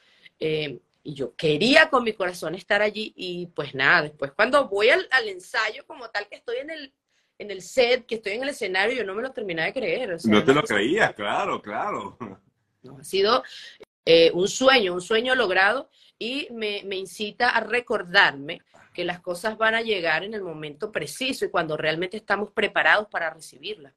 Eh, 0.40 0.78
y 1.09 1.15
yo 1.15 1.35
quería 1.35 1.88
con 1.88 2.05
mi 2.05 2.12
corazón 2.12 2.55
estar 2.55 2.83
allí 2.83 3.15
y 3.17 3.47
pues 3.47 3.75
nada, 3.75 4.03
después 4.03 4.33
cuando 4.33 4.69
voy 4.69 4.91
al 4.91 5.29
ensayo 5.29 5.87
como 5.87 6.11
tal 6.11 6.29
que 6.29 6.37
estoy 6.37 6.59
en 6.59 6.71
el 6.71 6.93
en 7.38 7.50
el 7.50 7.62
set, 7.62 8.05
que 8.05 8.17
estoy 8.17 8.33
en 8.33 8.43
el 8.43 8.50
escenario, 8.50 8.95
yo 8.97 9.05
no 9.05 9.15
me 9.15 9.23
lo 9.23 9.31
terminaba 9.31 9.67
de 9.67 9.73
creer. 9.73 10.19
no 10.25 10.45
te 10.45 10.53
lo 10.53 10.62
creías, 10.65 11.15
claro, 11.15 11.62
claro. 11.62 12.19
ha 12.99 13.05
sido 13.05 13.43
eh, 14.05 14.31
un 14.35 14.49
sueño, 14.49 14.93
un 14.93 15.00
sueño 15.00 15.35
logrado 15.35 15.88
y 16.19 16.49
me, 16.50 16.83
me, 16.85 16.97
incita 16.97 17.50
a 17.50 17.61
recordarme 17.61 18.61
que 18.93 19.05
las 19.05 19.21
cosas 19.21 19.57
van 19.57 19.77
a 19.77 19.83
llegar 19.83 20.25
en 20.25 20.35
el 20.35 20.43
momento 20.43 20.93
preciso 20.93 21.47
y 21.47 21.50
cuando 21.50 21.77
realmente 21.77 22.19
estamos 22.19 22.50
preparados 22.53 23.09
para 23.09 23.31
recibirlas. 23.31 23.95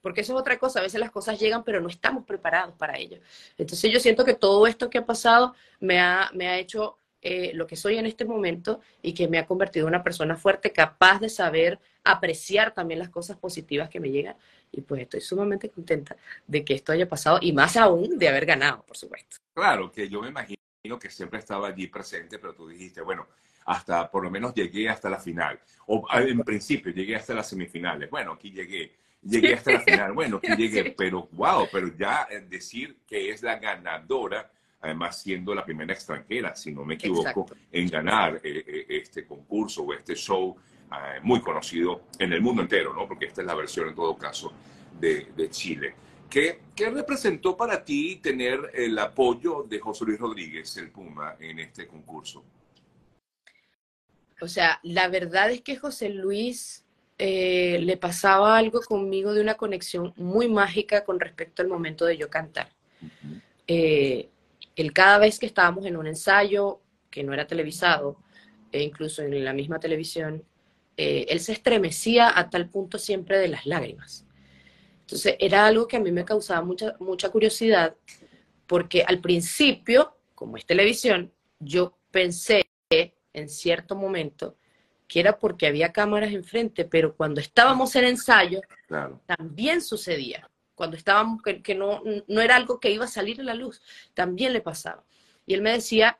Porque 0.00 0.22
eso 0.22 0.34
es 0.34 0.40
otra 0.40 0.58
cosa, 0.58 0.80
a 0.80 0.82
veces 0.82 1.00
las 1.00 1.10
cosas 1.10 1.38
llegan 1.38 1.64
pero 1.64 1.80
no 1.80 1.88
estamos 1.88 2.24
preparados 2.24 2.74
para 2.76 2.98
ello. 2.98 3.18
Entonces 3.56 3.90
yo 3.90 4.00
siento 4.00 4.24
que 4.24 4.34
todo 4.34 4.66
esto 4.66 4.90
que 4.90 4.98
ha 4.98 5.06
pasado 5.06 5.54
me 5.80 6.00
ha, 6.00 6.30
me 6.34 6.48
ha 6.48 6.58
hecho 6.58 6.98
eh, 7.24 7.52
lo 7.54 7.68
que 7.68 7.76
soy 7.76 7.98
en 7.98 8.06
este 8.06 8.24
momento 8.24 8.80
y 9.00 9.14
que 9.14 9.28
me 9.28 9.38
ha 9.38 9.46
convertido 9.46 9.86
en 9.86 9.94
una 9.94 10.02
persona 10.02 10.36
fuerte, 10.36 10.72
capaz 10.72 11.20
de 11.20 11.28
saber 11.28 11.78
apreciar 12.02 12.74
también 12.74 12.98
las 12.98 13.10
cosas 13.10 13.36
positivas 13.36 13.88
que 13.88 14.00
me 14.00 14.10
llegan. 14.10 14.36
Y 14.72 14.80
pues 14.80 15.02
estoy 15.02 15.20
sumamente 15.20 15.70
contenta 15.70 16.16
de 16.46 16.64
que 16.64 16.74
esto 16.74 16.90
haya 16.90 17.08
pasado 17.08 17.38
y 17.40 17.52
más 17.52 17.76
aún 17.76 18.18
de 18.18 18.28
haber 18.28 18.44
ganado, 18.44 18.82
por 18.82 18.96
supuesto. 18.96 19.36
Claro, 19.54 19.92
que 19.92 20.08
yo 20.08 20.20
me 20.20 20.28
imagino 20.28 20.58
que 21.00 21.10
siempre 21.10 21.38
estaba 21.38 21.68
allí 21.68 21.86
presente, 21.86 22.40
pero 22.40 22.54
tú 22.54 22.68
dijiste, 22.68 23.02
bueno, 23.02 23.28
hasta 23.66 24.10
por 24.10 24.24
lo 24.24 24.30
menos 24.30 24.52
llegué 24.52 24.88
hasta 24.88 25.08
la 25.08 25.18
final. 25.18 25.60
O 25.86 26.04
en 26.12 26.40
principio 26.40 26.92
llegué 26.92 27.14
hasta 27.14 27.34
las 27.34 27.48
semifinales. 27.48 28.10
Bueno, 28.10 28.32
aquí 28.32 28.50
llegué. 28.50 28.96
Llegué 29.22 29.54
hasta 29.54 29.72
la 29.72 29.80
final. 29.80 30.12
Bueno, 30.12 30.36
aquí 30.38 30.56
llegué. 30.56 30.94
Pero 30.96 31.28
wow, 31.32 31.68
pero 31.70 31.88
ya 31.96 32.26
decir 32.48 32.98
que 33.06 33.30
es 33.30 33.42
la 33.42 33.58
ganadora 33.58 34.50
además 34.82 35.22
siendo 35.22 35.54
la 35.54 35.64
primera 35.64 35.92
extranjera, 35.92 36.54
si 36.54 36.72
no 36.72 36.84
me 36.84 36.94
equivoco, 36.94 37.46
en 37.70 37.88
ganar 37.88 38.40
eh, 38.42 38.64
eh, 38.66 38.86
este 38.88 39.24
concurso 39.24 39.82
o 39.84 39.94
este 39.94 40.14
show 40.14 40.56
eh, 40.90 41.20
muy 41.22 41.40
conocido 41.40 42.02
en 42.18 42.32
el 42.32 42.42
mundo 42.42 42.62
entero, 42.62 42.92
¿no? 42.92 43.06
Porque 43.06 43.26
esta 43.26 43.40
es 43.40 43.46
la 43.46 43.54
versión 43.54 43.88
en 43.88 43.94
todo 43.94 44.16
caso 44.18 44.52
de, 44.98 45.48
Chile. 45.50 45.94
¿Qué, 46.28 46.62
¿Qué, 46.74 46.90
representó 46.90 47.56
para 47.56 47.84
ti 47.84 48.16
tener 48.16 48.70
el 48.74 48.98
apoyo 48.98 49.62
de 49.62 49.78
José 49.78 50.04
Luis 50.04 50.18
Rodríguez, 50.18 50.76
el 50.76 50.90
Puma, 50.90 51.36
en 51.38 51.60
este 51.60 51.86
concurso? 51.86 52.44
O 54.40 54.48
sea, 54.48 54.80
la 54.82 55.08
verdad 55.08 55.52
es 55.52 55.60
que 55.60 55.76
José 55.76 56.08
Luis 56.08 56.81
le 57.24 57.96
pasaba 57.96 58.56
algo 58.56 58.80
conmigo 58.80 59.32
de 59.32 59.40
una 59.40 59.54
conexión 59.54 60.12
muy 60.16 60.48
mágica 60.48 61.04
con 61.04 61.20
respecto 61.20 61.62
al 61.62 61.68
momento 61.68 62.04
de 62.04 62.16
yo 62.16 62.28
cantar 62.28 62.68
él 64.76 64.92
cada 64.92 65.18
vez 65.18 65.38
que 65.38 65.46
estábamos 65.46 65.86
en 65.86 65.96
un 65.96 66.06
ensayo 66.06 66.80
que 67.10 67.22
no 67.22 67.32
era 67.34 67.46
televisado, 67.46 68.16
e 68.70 68.82
incluso 68.82 69.22
en 69.22 69.44
la 69.44 69.52
misma 69.52 69.78
televisión, 69.78 70.44
eh, 70.96 71.26
él 71.28 71.40
se 71.40 71.52
estremecía 71.52 72.38
a 72.38 72.48
tal 72.48 72.68
punto 72.70 72.98
siempre 72.98 73.38
de 73.38 73.48
las 73.48 73.66
lágrimas. 73.66 74.24
Entonces 75.00 75.36
era 75.38 75.66
algo 75.66 75.86
que 75.86 75.96
a 75.98 76.00
mí 76.00 76.10
me 76.10 76.24
causaba 76.24 76.62
mucha, 76.62 76.96
mucha 77.00 77.28
curiosidad, 77.28 77.94
porque 78.66 79.02
al 79.02 79.20
principio, 79.20 80.16
como 80.34 80.56
es 80.56 80.64
televisión, 80.64 81.30
yo 81.58 81.98
pensé 82.10 82.66
en 83.34 83.48
cierto 83.48 83.94
momento 83.94 84.56
que 85.12 85.20
era 85.20 85.36
porque 85.38 85.66
había 85.66 85.92
cámaras 85.92 86.32
enfrente, 86.32 86.86
pero 86.86 87.14
cuando 87.14 87.38
estábamos 87.38 87.94
en 87.96 88.04
ensayo, 88.04 88.62
también 89.26 89.82
sucedía 89.82 90.48
cuando 90.74 90.96
estábamos, 90.96 91.42
que, 91.42 91.74
no, 91.74 92.02
no 92.26 92.40
era 92.40 92.56
algo 92.56 92.80
que 92.80 92.90
iba 92.90 93.04
a 93.04 93.08
salir 93.08 93.38
a 93.38 93.44
la 93.44 93.52
luz, 93.52 93.82
también 94.14 94.54
le 94.54 94.62
pasaba. 94.62 95.04
Y 95.44 95.52
él 95.52 95.60
me 95.60 95.72
decía 95.72 96.18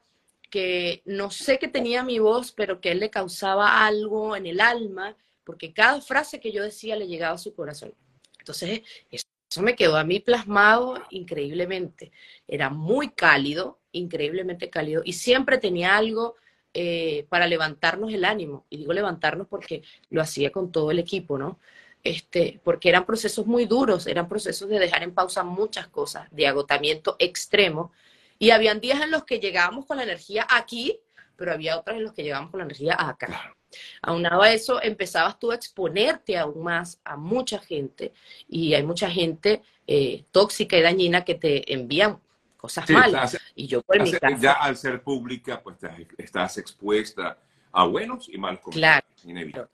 que 0.50 1.00
no 1.06 1.30
sé 1.30 1.58
qué 1.58 1.68
tenía 1.68 2.04
mi 2.04 2.18
voz, 2.18 2.52
pero 2.52 2.82
que 2.82 2.90
él 2.90 3.00
le 3.00 3.08
causaba 3.08 3.86
algo 3.86 4.36
en 4.36 4.44
el 4.44 4.60
alma, 4.60 5.16
porque 5.42 5.72
cada 5.72 5.98
frase 6.02 6.38
que 6.38 6.52
yo 6.52 6.62
decía 6.62 6.94
le 6.94 7.08
llegaba 7.08 7.36
a 7.36 7.38
su 7.38 7.54
corazón. 7.54 7.94
Entonces, 8.40 8.82
eso 9.10 9.62
me 9.62 9.74
quedó 9.74 9.96
a 9.96 10.04
mí 10.04 10.20
plasmado 10.20 11.02
increíblemente. 11.08 12.12
Era 12.46 12.68
muy 12.68 13.08
cálido, 13.08 13.80
increíblemente 13.90 14.68
cálido, 14.68 15.00
y 15.02 15.14
siempre 15.14 15.56
tenía 15.56 15.96
algo 15.96 16.36
eh, 16.74 17.26
para 17.28 17.46
levantarnos 17.46 18.12
el 18.12 18.24
ánimo. 18.24 18.66
Y 18.70 18.78
digo 18.78 18.92
levantarnos 18.92 19.46
porque 19.48 19.82
lo 20.10 20.22
hacía 20.22 20.50
con 20.50 20.72
todo 20.72 20.90
el 20.90 20.98
equipo, 20.98 21.38
¿no? 21.38 21.58
este, 22.04 22.60
porque 22.64 22.88
eran 22.88 23.06
procesos 23.06 23.46
muy 23.46 23.64
duros, 23.66 24.06
eran 24.06 24.28
procesos 24.28 24.68
de 24.68 24.78
dejar 24.78 25.02
en 25.02 25.14
pausa 25.14 25.44
muchas 25.44 25.86
cosas, 25.88 26.28
de 26.30 26.46
agotamiento 26.46 27.16
extremo. 27.18 27.92
Y 28.38 28.50
habían 28.50 28.80
días 28.80 29.00
en 29.00 29.10
los 29.10 29.24
que 29.24 29.38
llegábamos 29.38 29.86
con 29.86 29.96
la 29.96 30.02
energía 30.02 30.46
aquí, 30.50 30.98
pero 31.36 31.52
había 31.52 31.78
otros 31.78 31.96
en 31.96 32.04
los 32.04 32.12
que 32.12 32.22
llegábamos 32.22 32.50
con 32.50 32.58
la 32.58 32.64
energía 32.64 32.96
acá. 32.98 33.54
Aunado 34.02 34.42
a 34.42 34.52
eso, 34.52 34.82
empezabas 34.82 35.38
tú 35.38 35.50
a 35.50 35.54
exponerte 35.54 36.36
aún 36.36 36.62
más 36.62 37.00
a 37.04 37.16
mucha 37.16 37.58
gente 37.58 38.12
y 38.48 38.74
hay 38.74 38.82
mucha 38.82 39.08
gente 39.08 39.62
eh, 39.86 40.24
tóxica 40.30 40.76
y 40.76 40.82
dañina 40.82 41.24
que 41.24 41.36
te 41.36 41.72
envían 41.72 42.20
cosas 42.62 42.88
malas. 42.88 43.36
y 43.56 43.66
yo 43.66 43.82
por 43.82 44.00
mi 44.00 44.12
Ya 44.38 44.52
al 44.52 44.76
ser 44.76 45.02
pública, 45.02 45.60
pues 45.60 45.78
estás 46.16 46.58
expuesta 46.58 47.36
a 47.72 47.84
buenos 47.86 48.28
y 48.28 48.38
malos 48.38 48.60
comentarios. 48.60 49.50
Claro. 49.52 49.68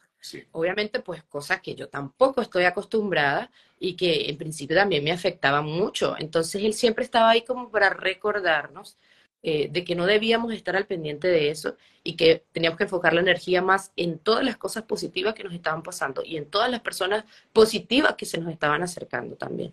Obviamente, 0.52 1.00
pues 1.00 1.22
cosas 1.24 1.60
que 1.60 1.74
yo 1.74 1.88
tampoco 1.88 2.40
estoy 2.40 2.64
acostumbrada 2.64 3.50
y 3.78 3.94
que 3.94 4.30
en 4.30 4.38
principio 4.38 4.74
también 4.74 5.04
me 5.04 5.12
afectaban 5.12 5.66
mucho. 5.66 6.16
Entonces 6.18 6.64
él 6.64 6.72
siempre 6.72 7.04
estaba 7.04 7.30
ahí 7.30 7.42
como 7.42 7.70
para 7.70 7.90
recordarnos 7.90 8.96
eh, 9.42 9.68
de 9.70 9.84
que 9.84 9.94
no 9.94 10.06
debíamos 10.06 10.52
estar 10.52 10.76
al 10.76 10.86
pendiente 10.86 11.28
de 11.28 11.50
eso 11.50 11.76
y 12.02 12.16
que 12.16 12.44
teníamos 12.52 12.76
que 12.76 12.84
enfocar 12.84 13.12
la 13.12 13.20
energía 13.20 13.62
más 13.62 13.92
en 13.96 14.18
todas 14.18 14.44
las 14.44 14.56
cosas 14.56 14.84
positivas 14.84 15.34
que 15.34 15.44
nos 15.44 15.54
estaban 15.54 15.82
pasando 15.82 16.22
y 16.24 16.36
en 16.36 16.46
todas 16.46 16.70
las 16.70 16.80
personas 16.80 17.24
positivas 17.52 18.14
que 18.16 18.26
se 18.26 18.38
nos 18.38 18.52
estaban 18.52 18.82
acercando 18.82 19.36
también. 19.36 19.72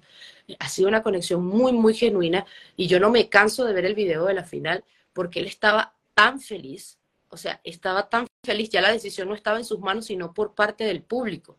Ha 0.59 0.69
sido 0.69 0.87
una 0.87 1.03
conexión 1.03 1.45
muy, 1.45 1.73
muy 1.73 1.93
genuina 1.93 2.45
y 2.75 2.87
yo 2.87 2.99
no 2.99 3.09
me 3.09 3.29
canso 3.29 3.65
de 3.65 3.73
ver 3.73 3.85
el 3.85 3.95
video 3.95 4.25
de 4.25 4.33
la 4.33 4.43
final 4.43 4.83
porque 5.13 5.39
él 5.39 5.47
estaba 5.47 5.93
tan 6.13 6.39
feliz 6.39 6.97
o 7.35 7.37
sea, 7.37 7.59
estaba 7.65 8.07
tan 8.07 8.27
feliz, 8.45 8.69
ya 8.69 8.81
la 8.81 8.93
decisión 8.93 9.27
no 9.27 9.35
estaba 9.35 9.57
en 9.57 9.65
sus 9.65 9.79
manos, 9.79 10.05
sino 10.05 10.33
por 10.33 10.55
parte 10.55 10.85
del 10.85 11.01
público. 11.01 11.57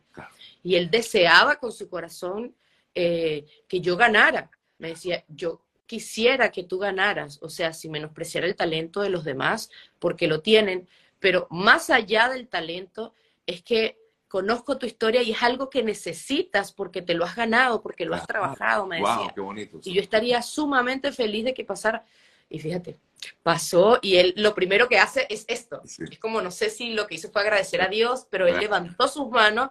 Y 0.63 0.73
él 0.73 0.89
deseaba 0.89 1.57
con 1.57 1.71
su 1.71 1.87
corazón 1.87 2.55
eh, 2.95 3.45
que 3.67 3.79
yo 3.79 3.95
ganara. 3.95 4.49
Me 4.79 4.89
decía, 4.89 5.23
yo 5.27 5.61
quisiera 5.87 6.51
que 6.51 6.63
tú 6.63 6.77
ganaras, 6.77 7.39
o 7.41 7.49
sea, 7.49 7.73
si 7.73 7.89
menospreciara 7.89 8.45
el 8.45 8.55
talento 8.55 9.01
de 9.01 9.09
los 9.09 9.23
demás, 9.23 9.71
porque 9.97 10.27
lo 10.27 10.41
tienen, 10.41 10.87
pero 11.19 11.47
más 11.49 11.89
allá 11.89 12.29
del 12.29 12.47
talento, 12.47 13.13
es 13.47 13.63
que 13.63 13.97
conozco 14.27 14.77
tu 14.77 14.85
historia 14.85 15.23
y 15.23 15.31
es 15.31 15.41
algo 15.41 15.69
que 15.69 15.81
necesitas 15.81 16.73
porque 16.73 17.01
te 17.01 17.13
lo 17.13 17.25
has 17.25 17.35
ganado, 17.35 17.81
porque 17.81 18.05
lo 18.05 18.13
has 18.13 18.27
trabajado, 18.27 18.85
me 18.85 18.97
decía. 18.97 19.31
qué 19.33 19.41
bonito, 19.41 19.79
Y 19.83 19.93
yo 19.93 20.01
estaría 20.01 20.41
sumamente 20.41 21.11
feliz 21.11 21.45
de 21.45 21.53
que 21.53 21.63
pasara. 21.63 22.05
Y 22.49 22.59
fíjate, 22.59 22.97
pasó 23.43 23.99
y 24.01 24.17
él 24.17 24.33
lo 24.37 24.53
primero 24.53 24.87
que 24.87 24.99
hace 24.99 25.25
es 25.29 25.45
esto. 25.47 25.81
Es 25.83 26.19
como, 26.19 26.41
no 26.41 26.51
sé 26.51 26.69
si 26.69 26.93
lo 26.93 27.07
que 27.07 27.15
hizo 27.15 27.29
fue 27.31 27.41
agradecer 27.41 27.81
a 27.81 27.87
Dios, 27.87 28.27
pero 28.29 28.47
él 28.47 28.59
levantó 28.59 29.07
sus 29.07 29.29
manos 29.29 29.69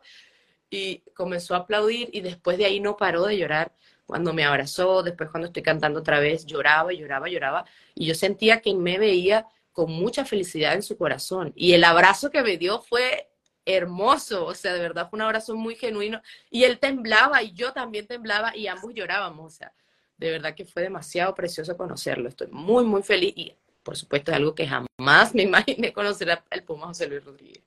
y 0.69 0.99
comenzó 1.15 1.55
a 1.55 1.59
aplaudir 1.59 2.11
y 2.13 2.21
después 2.21 2.59
de 2.59 2.65
ahí 2.65 2.81
no 2.81 2.97
paró 2.97 3.25
de 3.25 3.39
llorar. 3.39 3.73
Cuando 4.07 4.33
me 4.33 4.45
abrazó, 4.45 5.03
después 5.03 5.31
cuando 5.31 5.49
estoy 5.49 5.63
cantando 5.63 6.01
otra 6.01 6.21
vez, 6.21 6.47
lloraba, 6.47 6.93
lloraba, 6.93 7.29
lloraba. 7.29 7.65
Y 7.95 8.07
yo 8.07 8.15
sentía 8.15 8.61
que 8.61 8.75
me 8.75 8.99
veía 8.99 9.47
con 9.73 9.91
mucha 9.91 10.25
felicidad 10.25 10.75
en 10.75 10.83
su 10.83 10.97
corazón. 10.97 11.53
Y 11.57 11.73
el 11.75 11.85
abrazo 11.85 12.31
que 12.31 12.43
me 12.43 12.57
dio 12.57 12.81
fue 12.81 13.29
hermoso, 13.67 14.47
o 14.47 14.55
sea, 14.55 14.73
de 14.73 14.81
verdad 14.81 15.11
fue 15.11 15.19
un 15.19 15.23
abrazo 15.23 15.55
muy 15.57 15.75
genuino. 15.75 16.23
Y 16.51 16.65
él 16.65 16.79
temblaba 16.79 17.43
y 17.43 17.53
yo 17.53 17.73
también 17.73 18.07
temblaba 18.07 18.57
y 18.57 18.69
ambos 18.69 18.95
llorábamos, 18.95 19.55
o 19.55 19.57
sea, 19.57 19.73
de 20.17 20.31
verdad 20.31 20.55
que 20.55 20.65
fue 20.65 20.83
demasiado 20.83 21.35
precioso 21.35 21.77
conocerlo. 21.77 22.29
Estoy 22.29 22.47
muy, 22.51 22.85
muy 22.85 23.03
feliz 23.03 23.35
y 23.37 23.55
por 23.83 23.97
supuesto 23.97 24.31
es 24.31 24.37
algo 24.37 24.55
que 24.55 24.67
jamás 24.67 25.35
me 25.35 25.43
imaginé 25.43 25.93
conocer 25.93 26.31
al 26.31 26.63
Puma 26.63 26.87
José 26.87 27.09
Luis 27.09 27.25
Rodríguez. 27.25 27.63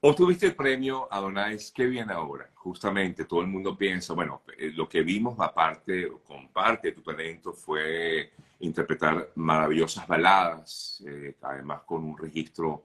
Obtuviste 0.00 0.46
el 0.46 0.54
premio 0.54 1.08
Adonais, 1.10 1.72
¿qué 1.74 1.86
viene 1.86 2.12
ahora? 2.12 2.48
Justamente 2.54 3.24
todo 3.24 3.40
el 3.40 3.46
mundo 3.46 3.76
piensa, 3.76 4.14
bueno, 4.14 4.42
eh, 4.58 4.70
lo 4.74 4.88
que 4.88 5.02
vimos 5.02 5.38
aparte, 5.40 6.12
con 6.26 6.48
parte 6.48 6.88
de 6.88 6.94
tu 6.94 7.02
talento 7.02 7.52
fue 7.52 8.32
interpretar 8.60 9.30
maravillosas 9.36 10.06
baladas, 10.06 11.02
eh, 11.06 11.34
además 11.42 11.82
con 11.86 12.04
un 12.04 12.16
registro 12.16 12.84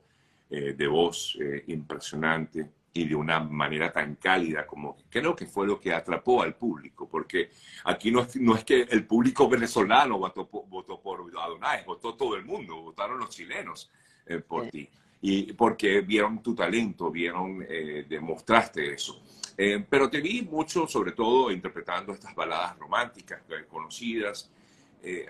eh, 0.50 0.74
de 0.74 0.88
voz 0.88 1.38
impresionante 1.68 2.70
y 2.94 3.08
de 3.08 3.16
una 3.16 3.40
manera 3.40 3.92
tan 3.92 4.16
cálida 4.16 4.68
como 4.68 4.98
creo 5.10 5.36
que 5.36 5.46
fue 5.46 5.66
lo 5.66 5.80
que 5.80 5.94
atrapó 5.94 6.42
al 6.42 6.56
público, 6.56 7.08
porque 7.08 7.52
aquí 7.86 8.12
no 8.12 8.22
es, 8.22 8.36
no 8.36 8.56
es 8.56 8.64
que 8.64 8.82
el 8.82 9.06
público 9.06 9.48
venezolano 9.48 10.18
votó, 10.18 10.46
votó 10.46 11.00
por 11.00 11.22
Adonai, 11.38 11.86
votó 11.86 12.16
todo 12.16 12.36
el 12.36 12.44
mundo, 12.44 12.82
votaron 12.82 13.20
los 13.20 13.30
chilenos 13.30 13.90
eh, 14.26 14.40
por 14.40 14.68
ti, 14.70 14.90
y 15.22 15.54
porque 15.54 16.02
vieron 16.02 16.42
tu 16.42 16.56
talento, 16.56 17.12
vieron, 17.12 17.66
eh, 17.68 18.06
demostraste 18.08 18.94
eso. 18.94 19.22
Eh, 19.58 19.86
pero 19.88 20.10
te 20.10 20.22
vi 20.22 20.42
mucho, 20.42 20.88
sobre 20.88 21.12
todo, 21.12 21.52
interpretando 21.52 22.14
estas 22.14 22.34
baladas 22.34 22.78
románticas 22.78 23.42
conocidas. 23.70 24.50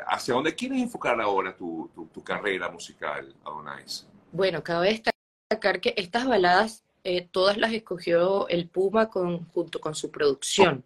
¿Hacia 0.05 0.33
dónde 0.33 0.53
quieres 0.53 0.81
enfocar 0.81 1.19
ahora 1.21 1.55
tu, 1.55 1.89
tu, 1.95 2.05
tu 2.07 2.21
carrera 2.21 2.69
musical, 2.69 3.33
Adonai? 3.45 3.85
Bueno, 4.33 4.61
cabe 4.61 4.89
destacar 4.89 5.79
que 5.79 5.93
estas 5.95 6.27
baladas 6.27 6.83
eh, 7.03 7.27
todas 7.31 7.57
las 7.57 7.73
escogió 7.73 8.47
el 8.47 8.67
Puma 8.67 9.09
junto 9.11 9.81
con 9.81 9.95
su 9.95 10.11
producción, 10.11 10.85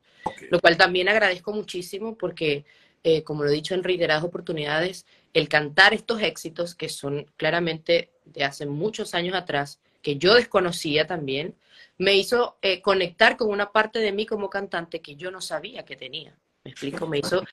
lo 0.50 0.62
cual 0.62 0.78
también 0.78 1.10
agradezco 1.10 1.52
muchísimo 1.52 2.16
porque, 2.16 2.64
eh, 3.04 3.24
como 3.24 3.44
lo 3.44 3.50
he 3.50 3.54
dicho 3.54 3.76
en 3.76 3.84
reiteradas 3.84 4.24
oportunidades, 4.24 5.06
el 5.36 5.50
cantar 5.50 5.94
estos 5.94 6.22
éxitos 6.22 6.76
que 6.76 6.88
son 6.88 7.26
claramente 7.36 8.10
de 8.24 8.46
hace 8.46 8.66
muchos 8.66 9.14
años 9.14 9.36
atrás, 9.36 9.82
que 10.02 10.16
yo 10.16 10.34
desconocía 10.34 11.08
también, 11.08 11.56
me 11.98 12.16
hizo 12.16 12.58
eh, 12.62 12.82
conectar 12.82 13.36
con 13.36 13.50
una 13.50 13.74
parte 13.74 14.00
de 14.00 14.14
mí 14.14 14.26
como 14.26 14.50
cantante 14.50 15.02
que 15.02 15.18
yo 15.18 15.32
no 15.32 15.42
sabía 15.42 15.84
que 15.84 15.98
tenía. 15.98 16.34
Me 16.64 16.72
explico, 16.72 17.06
me 17.06 17.20
hizo 17.20 17.44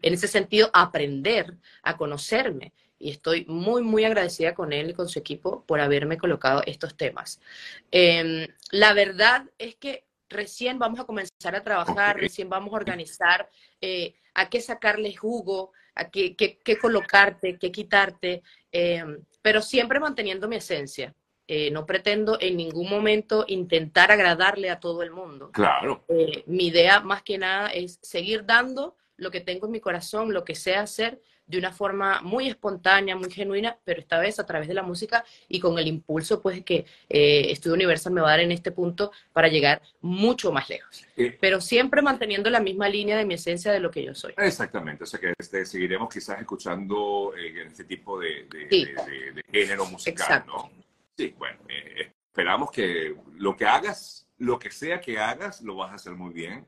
en 0.00 0.14
ese 0.14 0.28
sentido 0.28 0.70
aprender 0.72 1.58
a 1.82 1.98
conocerme 1.98 2.72
y 2.98 3.10
estoy 3.10 3.44
muy, 3.44 3.82
muy 3.82 4.06
agradecida 4.06 4.54
con 4.54 4.72
él 4.72 4.88
y 4.90 4.94
con 4.94 5.06
su 5.06 5.18
equipo 5.18 5.62
por 5.66 5.78
haberme 5.80 6.16
colocado 6.16 6.62
estos 6.64 6.96
temas. 6.96 7.38
Em, 7.90 8.48
la 8.70 8.94
verdad 8.94 9.44
es 9.58 9.74
que 9.74 10.06
recién 10.30 10.78
vamos 10.78 11.00
a 11.00 11.04
comenzar 11.04 11.54
a 11.54 11.62
trabajar, 11.62 12.16
recién 12.16 12.48
vamos 12.48 12.72
a 12.72 12.76
organizar 12.76 13.50
eh, 13.82 14.14
a 14.32 14.48
qué 14.48 14.62
sacarle 14.62 15.14
jugo, 15.14 15.72
a 15.96 16.10
qué, 16.10 16.36
qué, 16.36 16.78
colocarte, 16.78 17.58
qué 17.58 17.72
quitarte, 17.72 18.42
em, 18.70 19.18
pero 19.42 19.60
siempre 19.62 19.98
manteniendo 19.98 20.46
mi 20.46 20.56
esencia. 20.56 21.14
Eh, 21.48 21.70
no 21.70 21.86
pretendo 21.86 22.38
en 22.40 22.56
ningún 22.56 22.90
momento 22.90 23.44
intentar 23.46 24.10
agradarle 24.10 24.68
a 24.68 24.80
todo 24.80 25.02
el 25.02 25.12
mundo. 25.12 25.50
Claro. 25.52 26.04
Eh, 26.08 26.42
mi 26.46 26.66
idea 26.66 27.00
más 27.00 27.22
que 27.22 27.38
nada 27.38 27.68
es 27.68 28.00
seguir 28.02 28.44
dando 28.44 28.96
lo 29.16 29.30
que 29.30 29.40
tengo 29.40 29.66
en 29.66 29.72
mi 29.72 29.80
corazón, 29.80 30.34
lo 30.34 30.44
que 30.44 30.56
sé 30.56 30.74
hacer, 30.74 31.20
de 31.46 31.58
una 31.58 31.72
forma 31.72 32.20
muy 32.22 32.48
espontánea, 32.48 33.16
muy 33.16 33.30
genuina, 33.30 33.78
pero 33.84 34.00
esta 34.00 34.18
vez 34.18 34.38
a 34.38 34.46
través 34.46 34.68
de 34.68 34.74
la 34.74 34.82
música 34.82 35.24
y 35.48 35.60
con 35.60 35.78
el 35.78 35.86
impulso 35.86 36.42
pues 36.42 36.64
que 36.64 36.86
eh, 37.08 37.50
Estudio 37.50 37.74
Universal 37.74 38.12
me 38.12 38.20
va 38.20 38.28
a 38.28 38.30
dar 38.32 38.40
en 38.40 38.52
este 38.52 38.72
punto 38.72 39.12
para 39.32 39.48
llegar 39.48 39.80
mucho 40.00 40.52
más 40.52 40.68
lejos. 40.68 41.04
pero 41.40 41.60
siempre 41.60 42.02
manteniendo 42.02 42.50
la 42.50 42.60
misma 42.60 42.88
línea 42.88 43.16
de 43.16 43.24
mi 43.24 43.34
esencia 43.34 43.72
de 43.72 43.80
lo 43.80 43.90
que 43.90 44.04
yo 44.04 44.14
soy. 44.14 44.34
Exactamente, 44.36 45.04
o 45.04 45.06
sea 45.06 45.20
que 45.20 45.32
este, 45.38 45.64
seguiremos 45.64 46.12
quizás 46.12 46.40
escuchando 46.40 47.32
eh, 47.36 47.64
este 47.66 47.84
tipo 47.84 48.18
de, 48.18 48.46
de, 48.50 49.44
género 49.52 49.86
musical, 49.86 50.44
¿no? 50.46 50.70
Sí, 51.16 51.34
bueno, 51.38 51.58
eh, 51.68 52.12
esperamos 52.28 52.70
que 52.70 53.16
lo 53.36 53.56
que 53.56 53.64
hagas, 53.64 54.28
lo 54.38 54.58
que 54.58 54.70
sea 54.70 55.00
que 55.00 55.18
hagas, 55.18 55.62
lo 55.62 55.76
vas 55.76 55.92
a 55.92 55.94
hacer 55.94 56.12
muy 56.12 56.32
bien 56.32 56.66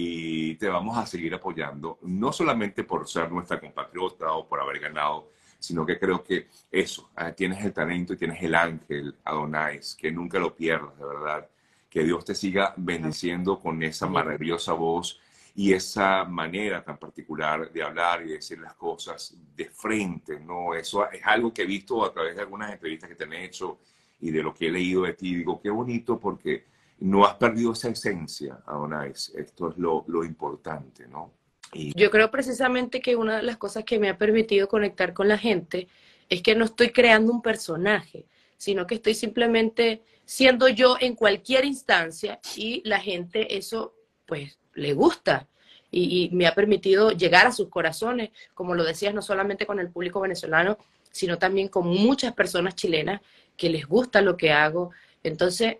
y 0.00 0.54
te 0.54 0.68
vamos 0.68 0.96
a 0.96 1.06
seguir 1.06 1.34
apoyando, 1.34 1.98
no 2.02 2.32
solamente 2.32 2.84
por 2.84 3.08
ser 3.08 3.32
nuestra 3.32 3.58
compatriota 3.58 4.32
o 4.32 4.46
por 4.46 4.60
haber 4.60 4.78
ganado, 4.78 5.32
sino 5.58 5.84
que 5.84 5.98
creo 5.98 6.22
que 6.22 6.46
eso, 6.70 7.10
ah, 7.16 7.32
tienes 7.32 7.64
el 7.64 7.72
talento 7.72 8.12
y 8.12 8.16
tienes 8.16 8.40
el 8.40 8.54
ángel, 8.54 9.16
Adonais, 9.24 9.96
que 10.00 10.12
nunca 10.12 10.38
lo 10.38 10.54
pierdas, 10.54 10.96
de 10.96 11.04
verdad. 11.04 11.48
Que 11.90 12.04
Dios 12.04 12.24
te 12.24 12.36
siga 12.36 12.74
bendiciendo 12.76 13.58
con 13.58 13.82
esa 13.82 14.06
maravillosa 14.06 14.72
voz 14.72 15.20
y 15.56 15.72
esa 15.72 16.24
manera 16.24 16.84
tan 16.84 16.96
particular 16.96 17.72
de 17.72 17.82
hablar 17.82 18.22
y 18.24 18.28
decir 18.28 18.60
las 18.60 18.74
cosas 18.74 19.36
de 19.56 19.64
frente, 19.64 20.38
¿no? 20.38 20.74
Eso 20.74 21.10
es 21.10 21.22
algo 21.24 21.52
que 21.52 21.62
he 21.62 21.66
visto 21.66 22.04
a 22.04 22.12
través 22.12 22.36
de 22.36 22.42
algunas 22.42 22.70
entrevistas 22.70 23.08
que 23.08 23.16
te 23.16 23.24
han 23.24 23.32
hecho 23.32 23.80
y 24.20 24.30
de 24.30 24.44
lo 24.44 24.54
que 24.54 24.68
he 24.68 24.70
leído 24.70 25.02
de 25.02 25.14
ti. 25.14 25.34
Digo, 25.34 25.60
qué 25.60 25.70
bonito 25.70 26.20
porque 26.20 26.66
no 27.00 27.24
has 27.24 27.34
perdido 27.34 27.72
esa 27.72 27.90
esencia, 27.90 28.60
Adonais. 28.66 29.32
Esto 29.36 29.70
es 29.70 29.78
lo, 29.78 30.24
importante, 30.24 31.06
¿no? 31.06 31.32
Y... 31.72 31.92
Yo 31.98 32.10
creo 32.10 32.30
precisamente 32.30 33.00
que 33.00 33.16
una 33.16 33.36
de 33.36 33.42
las 33.42 33.56
cosas 33.56 33.84
que 33.84 33.98
me 33.98 34.08
ha 34.08 34.18
permitido 34.18 34.68
conectar 34.68 35.12
con 35.12 35.28
la 35.28 35.38
gente 35.38 35.88
es 36.28 36.42
que 36.42 36.54
no 36.54 36.64
estoy 36.64 36.90
creando 36.90 37.32
un 37.32 37.42
personaje, 37.42 38.26
sino 38.56 38.86
que 38.86 38.96
estoy 38.96 39.14
simplemente 39.14 40.02
siendo 40.24 40.68
yo 40.68 40.96
en 41.00 41.14
cualquier 41.14 41.64
instancia 41.64 42.40
y 42.56 42.82
la 42.86 43.00
gente 43.00 43.56
eso 43.56 43.94
pues 44.26 44.58
le 44.74 44.92
gusta 44.92 45.46
y, 45.90 46.24
y 46.24 46.36
me 46.36 46.46
ha 46.46 46.54
permitido 46.54 47.12
llegar 47.12 47.46
a 47.46 47.52
sus 47.52 47.68
corazones, 47.68 48.30
como 48.52 48.74
lo 48.74 48.84
decías, 48.84 49.14
no 49.14 49.22
solamente 49.22 49.64
con 49.64 49.78
el 49.78 49.90
público 49.90 50.20
venezolano, 50.20 50.76
sino 51.10 51.38
también 51.38 51.68
con 51.68 51.86
muchas 51.86 52.34
personas 52.34 52.74
chilenas 52.74 53.20
que 53.56 53.70
les 53.70 53.86
gusta 53.86 54.20
lo 54.20 54.36
que 54.36 54.52
hago. 54.52 54.90
Entonces, 55.22 55.78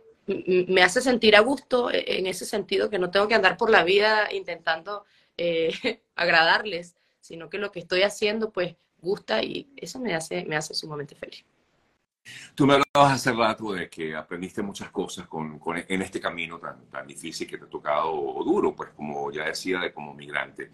me 0.68 0.82
hace 0.82 1.00
sentir 1.00 1.36
a 1.36 1.40
gusto 1.40 1.90
e, 1.90 2.18
en 2.18 2.26
ese 2.26 2.44
sentido, 2.44 2.90
que 2.90 2.98
no 2.98 3.10
tengo 3.10 3.28
que 3.28 3.34
andar 3.34 3.56
por 3.56 3.70
la 3.70 3.84
vida 3.84 4.32
intentando 4.32 5.04
eh, 5.36 6.02
agradarles, 6.16 6.96
sino 7.20 7.48
que 7.48 7.58
lo 7.58 7.72
que 7.72 7.80
estoy 7.80 8.02
haciendo 8.02 8.52
pues 8.52 8.76
gusta 9.00 9.42
y 9.42 9.70
eso 9.76 9.98
me 10.00 10.14
hace, 10.14 10.44
me 10.44 10.56
hace 10.56 10.74
sumamente 10.74 11.14
feliz. 11.14 11.44
Tú 12.54 12.66
me 12.66 12.74
hablabas 12.74 13.14
hace 13.14 13.32
rato 13.32 13.72
de 13.72 13.88
que 13.88 14.14
aprendiste 14.14 14.60
muchas 14.60 14.90
cosas 14.90 15.26
con, 15.26 15.60
en 15.66 16.02
este 16.02 16.20
camino 16.20 16.58
tan, 16.58 16.84
tan 16.90 17.06
difícil 17.06 17.48
que 17.48 17.56
te 17.56 17.64
ha 17.64 17.68
tocado 17.68 18.12
o 18.12 18.44
duro, 18.44 18.74
pues 18.74 18.90
como 18.90 19.32
ya 19.32 19.44
decía, 19.44 19.78
de 19.78 19.92
como 19.92 20.12
migrante. 20.12 20.70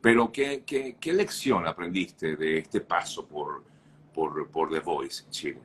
Pero 0.00 0.32
¿qué, 0.32 0.64
qué, 0.66 0.96
qué 1.00 1.12
lección 1.12 1.66
aprendiste 1.66 2.36
de 2.36 2.58
este 2.58 2.80
paso 2.80 3.26
por, 3.26 3.64
por, 4.12 4.50
por 4.50 4.70
The 4.70 4.80
Voice 4.80 5.24
Chile? 5.30 5.60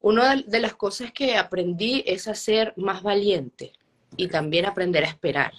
Una 0.00 0.36
de 0.36 0.60
las 0.60 0.74
cosas 0.74 1.12
que 1.12 1.36
aprendí 1.36 2.04
es 2.06 2.28
a 2.28 2.34
ser 2.34 2.72
más 2.76 3.02
valiente 3.02 3.72
y 4.16 4.28
también 4.28 4.66
aprender 4.66 5.04
a 5.04 5.08
esperar. 5.08 5.52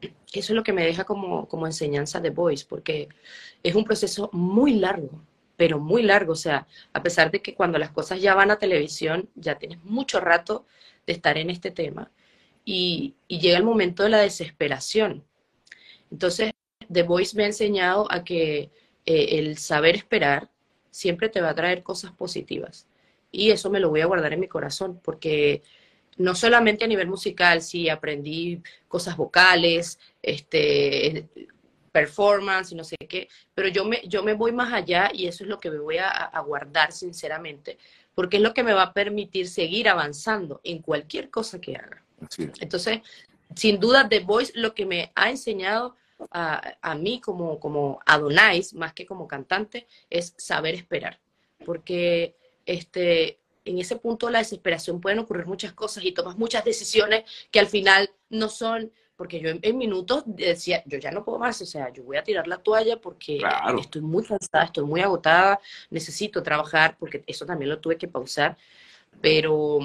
Eso 0.00 0.52
es 0.52 0.56
lo 0.56 0.64
que 0.64 0.72
me 0.72 0.84
deja 0.84 1.04
como, 1.04 1.48
como 1.48 1.66
enseñanza 1.66 2.20
de 2.20 2.30
Voice, 2.30 2.66
porque 2.68 3.08
es 3.62 3.74
un 3.76 3.84
proceso 3.84 4.28
muy 4.32 4.74
largo, 4.74 5.22
pero 5.56 5.78
muy 5.78 6.02
largo. 6.02 6.32
O 6.32 6.36
sea, 6.36 6.66
a 6.92 7.02
pesar 7.02 7.30
de 7.30 7.40
que 7.40 7.54
cuando 7.54 7.78
las 7.78 7.92
cosas 7.92 8.20
ya 8.20 8.34
van 8.34 8.50
a 8.50 8.58
televisión, 8.58 9.30
ya 9.36 9.56
tienes 9.56 9.82
mucho 9.84 10.18
rato 10.20 10.66
de 11.06 11.12
estar 11.12 11.38
en 11.38 11.50
este 11.50 11.70
tema, 11.70 12.10
y, 12.64 13.14
llega 13.28 13.58
el 13.58 13.64
momento 13.64 14.02
de 14.02 14.08
la 14.08 14.18
desesperación. 14.20 15.24
Entonces, 16.10 16.52
The 16.92 17.02
Voice 17.02 17.36
me 17.36 17.44
ha 17.44 17.46
enseñado 17.46 18.10
a 18.10 18.24
que 18.24 18.70
eh, 19.06 19.38
el 19.38 19.58
saber 19.58 19.96
esperar 19.96 20.50
siempre 20.90 21.28
te 21.28 21.40
va 21.40 21.50
a 21.50 21.54
traer 21.54 21.82
cosas 21.82 22.12
positivas 22.12 22.88
y 23.34 23.50
eso 23.50 23.68
me 23.68 23.80
lo 23.80 23.90
voy 23.90 24.00
a 24.00 24.06
guardar 24.06 24.32
en 24.32 24.40
mi 24.40 24.48
corazón, 24.48 25.00
porque 25.02 25.62
no 26.16 26.34
solamente 26.36 26.84
a 26.84 26.88
nivel 26.88 27.08
musical, 27.08 27.62
sí 27.62 27.88
aprendí 27.88 28.62
cosas 28.86 29.16
vocales, 29.16 29.98
este, 30.22 31.28
performance 31.90 32.72
y 32.72 32.76
no 32.76 32.84
sé 32.84 32.96
qué, 33.08 33.28
pero 33.54 33.68
yo 33.68 33.84
me, 33.84 34.02
yo 34.06 34.22
me 34.22 34.34
voy 34.34 34.52
más 34.52 34.72
allá 34.72 35.10
y 35.12 35.26
eso 35.26 35.42
es 35.42 35.50
lo 35.50 35.58
que 35.58 35.70
me 35.70 35.78
voy 35.78 35.98
a, 35.98 36.30
guardar 36.46 36.92
sinceramente, 36.92 37.78
porque 38.14 38.36
es 38.36 38.42
lo 38.42 38.54
que 38.54 38.62
me 38.62 38.72
va 38.72 38.82
a 38.82 38.92
permitir 38.92 39.48
seguir 39.48 39.88
avanzando 39.88 40.60
en 40.62 40.80
cualquier 40.80 41.30
cosa 41.30 41.60
que 41.60 41.76
haga. 41.76 42.04
Entonces, 42.60 43.00
sin 43.56 43.80
duda, 43.80 44.08
The 44.08 44.20
Voice 44.20 44.52
lo 44.54 44.74
que 44.74 44.86
me 44.86 45.12
ha 45.16 45.30
enseñado 45.30 45.96
a, 46.30 46.74
a 46.80 46.94
mí 46.94 47.20
como, 47.20 47.58
como 47.58 47.98
Adonais, 48.06 48.74
más 48.74 48.92
que 48.92 49.06
como 49.06 49.26
cantante, 49.26 49.88
es 50.08 50.34
saber 50.36 50.76
esperar, 50.76 51.18
porque 51.64 52.36
este, 52.66 53.38
en 53.64 53.78
ese 53.78 53.96
punto 53.96 54.26
de 54.26 54.32
la 54.32 54.38
desesperación 54.40 55.00
pueden 55.00 55.20
ocurrir 55.20 55.46
muchas 55.46 55.72
cosas 55.72 56.04
y 56.04 56.12
tomas 56.12 56.36
muchas 56.36 56.64
decisiones 56.64 57.24
que 57.50 57.60
al 57.60 57.66
final 57.66 58.10
no 58.28 58.48
son, 58.48 58.92
porque 59.16 59.40
yo 59.40 59.50
en, 59.60 59.78
minutos 59.78 60.24
decía, 60.26 60.82
yo 60.86 60.98
ya 60.98 61.10
no 61.10 61.24
puedo 61.24 61.38
más, 61.38 61.60
o 61.62 61.66
sea, 61.66 61.92
yo 61.92 62.02
voy 62.04 62.16
a 62.16 62.24
tirar 62.24 62.46
la 62.46 62.58
toalla 62.58 63.00
porque 63.00 63.40
estoy 63.78 64.02
muy 64.02 64.24
cansada, 64.24 64.64
estoy 64.64 64.84
muy 64.84 65.00
agotada, 65.00 65.60
necesito 65.90 66.42
trabajar, 66.42 66.96
porque 66.98 67.22
eso 67.26 67.46
también 67.46 67.70
lo 67.70 67.80
tuve 67.80 67.96
que 67.96 68.08
pausar, 68.08 68.56
pero 69.20 69.78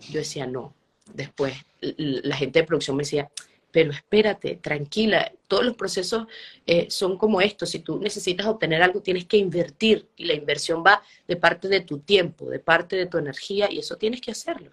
yo 0.00 0.18
decía, 0.18 0.46
no, 0.46 0.74
después 1.12 1.54
la 1.80 2.36
gente 2.36 2.60
de 2.60 2.66
producción 2.66 2.96
me 2.96 3.02
decía, 3.02 3.30
pero 3.72 3.90
espérate, 3.90 4.56
tranquila, 4.56 5.32
todos 5.48 5.64
los 5.64 5.74
procesos 5.74 6.26
eh, 6.66 6.88
son 6.90 7.16
como 7.16 7.40
estos, 7.40 7.70
si 7.70 7.80
tú 7.80 7.98
necesitas 7.98 8.46
obtener 8.46 8.82
algo 8.82 9.00
tienes 9.00 9.24
que 9.24 9.38
invertir 9.38 10.06
y 10.14 10.26
la 10.26 10.34
inversión 10.34 10.84
va 10.86 11.02
de 11.26 11.36
parte 11.36 11.68
de 11.68 11.80
tu 11.80 11.98
tiempo, 11.98 12.50
de 12.50 12.58
parte 12.58 12.96
de 12.96 13.06
tu 13.06 13.16
energía 13.18 13.70
y 13.70 13.78
eso 13.78 13.96
tienes 13.96 14.20
que 14.20 14.30
hacerlo. 14.30 14.70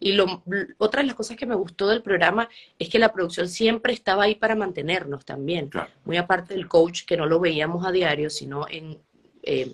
Y 0.00 0.14
lo, 0.14 0.42
otra 0.78 1.00
de 1.00 1.06
las 1.06 1.14
cosas 1.14 1.36
que 1.36 1.46
me 1.46 1.54
gustó 1.54 1.86
del 1.86 2.02
programa 2.02 2.48
es 2.76 2.88
que 2.88 2.98
la 2.98 3.12
producción 3.12 3.48
siempre 3.48 3.92
estaba 3.92 4.24
ahí 4.24 4.34
para 4.34 4.56
mantenernos 4.56 5.24
también, 5.24 5.70
muy 6.04 6.16
aparte 6.16 6.54
del 6.54 6.66
coach 6.66 7.04
que 7.04 7.16
no 7.16 7.26
lo 7.26 7.38
veíamos 7.38 7.86
a 7.86 7.92
diario, 7.92 8.28
sino 8.28 8.66
en 8.68 8.98
eh, 9.44 9.72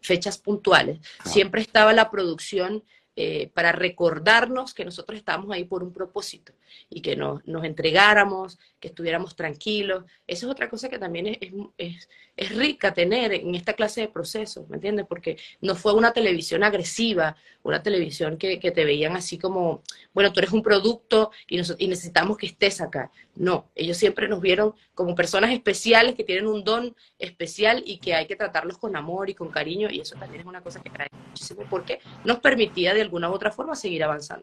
fechas 0.00 0.38
puntuales, 0.38 0.98
siempre 1.24 1.60
estaba 1.60 1.92
la 1.92 2.10
producción 2.10 2.82
eh, 3.14 3.48
para 3.54 3.70
recordarnos 3.70 4.74
que 4.74 4.84
nosotros 4.84 5.16
estábamos 5.16 5.52
ahí 5.52 5.62
por 5.62 5.84
un 5.84 5.92
propósito 5.92 6.52
y 6.90 7.00
que 7.00 7.16
nos, 7.16 7.46
nos 7.46 7.64
entregáramos, 7.64 8.58
que 8.80 8.88
estuviéramos 8.88 9.34
tranquilos. 9.36 10.04
Esa 10.26 10.46
es 10.46 10.52
otra 10.52 10.68
cosa 10.68 10.88
que 10.88 10.98
también 10.98 11.26
es, 11.26 11.38
es, 11.78 12.08
es, 12.36 12.56
rica 12.56 12.92
tener 12.92 13.32
en 13.32 13.54
esta 13.54 13.72
clase 13.72 14.02
de 14.02 14.08
procesos, 14.08 14.68
¿me 14.68 14.76
entiendes? 14.76 15.06
Porque 15.08 15.38
no 15.60 15.74
fue 15.74 15.94
una 15.94 16.12
televisión 16.12 16.62
agresiva, 16.62 17.36
una 17.62 17.82
televisión 17.82 18.36
que, 18.36 18.60
que 18.60 18.70
te 18.70 18.84
veían 18.84 19.16
así 19.16 19.38
como, 19.38 19.82
bueno, 20.12 20.32
tú 20.32 20.40
eres 20.40 20.52
un 20.52 20.62
producto 20.62 21.30
y, 21.46 21.60
y 21.78 21.88
necesitamos 21.88 22.36
que 22.36 22.46
estés 22.46 22.80
acá. 22.80 23.10
No, 23.34 23.70
ellos 23.74 23.96
siempre 23.96 24.28
nos 24.28 24.40
vieron 24.40 24.74
como 24.94 25.14
personas 25.14 25.50
especiales 25.50 26.14
que 26.14 26.24
tienen 26.24 26.46
un 26.46 26.62
don 26.62 26.94
especial 27.18 27.82
y 27.86 27.98
que 27.98 28.14
hay 28.14 28.26
que 28.26 28.36
tratarlos 28.36 28.78
con 28.78 28.96
amor 28.96 29.30
y 29.30 29.34
con 29.34 29.50
cariño 29.50 29.88
y 29.90 30.00
eso 30.00 30.16
también 30.16 30.42
es 30.42 30.46
una 30.46 30.60
cosa 30.60 30.82
que 30.82 30.90
trae 30.90 31.08
muchísimo 31.28 31.62
porque 31.68 32.00
nos 32.24 32.38
permitía 32.38 32.94
de 32.94 33.02
alguna 33.02 33.30
u 33.30 33.32
otra 33.32 33.50
forma 33.50 33.74
seguir 33.74 34.04
avanzando. 34.04 34.42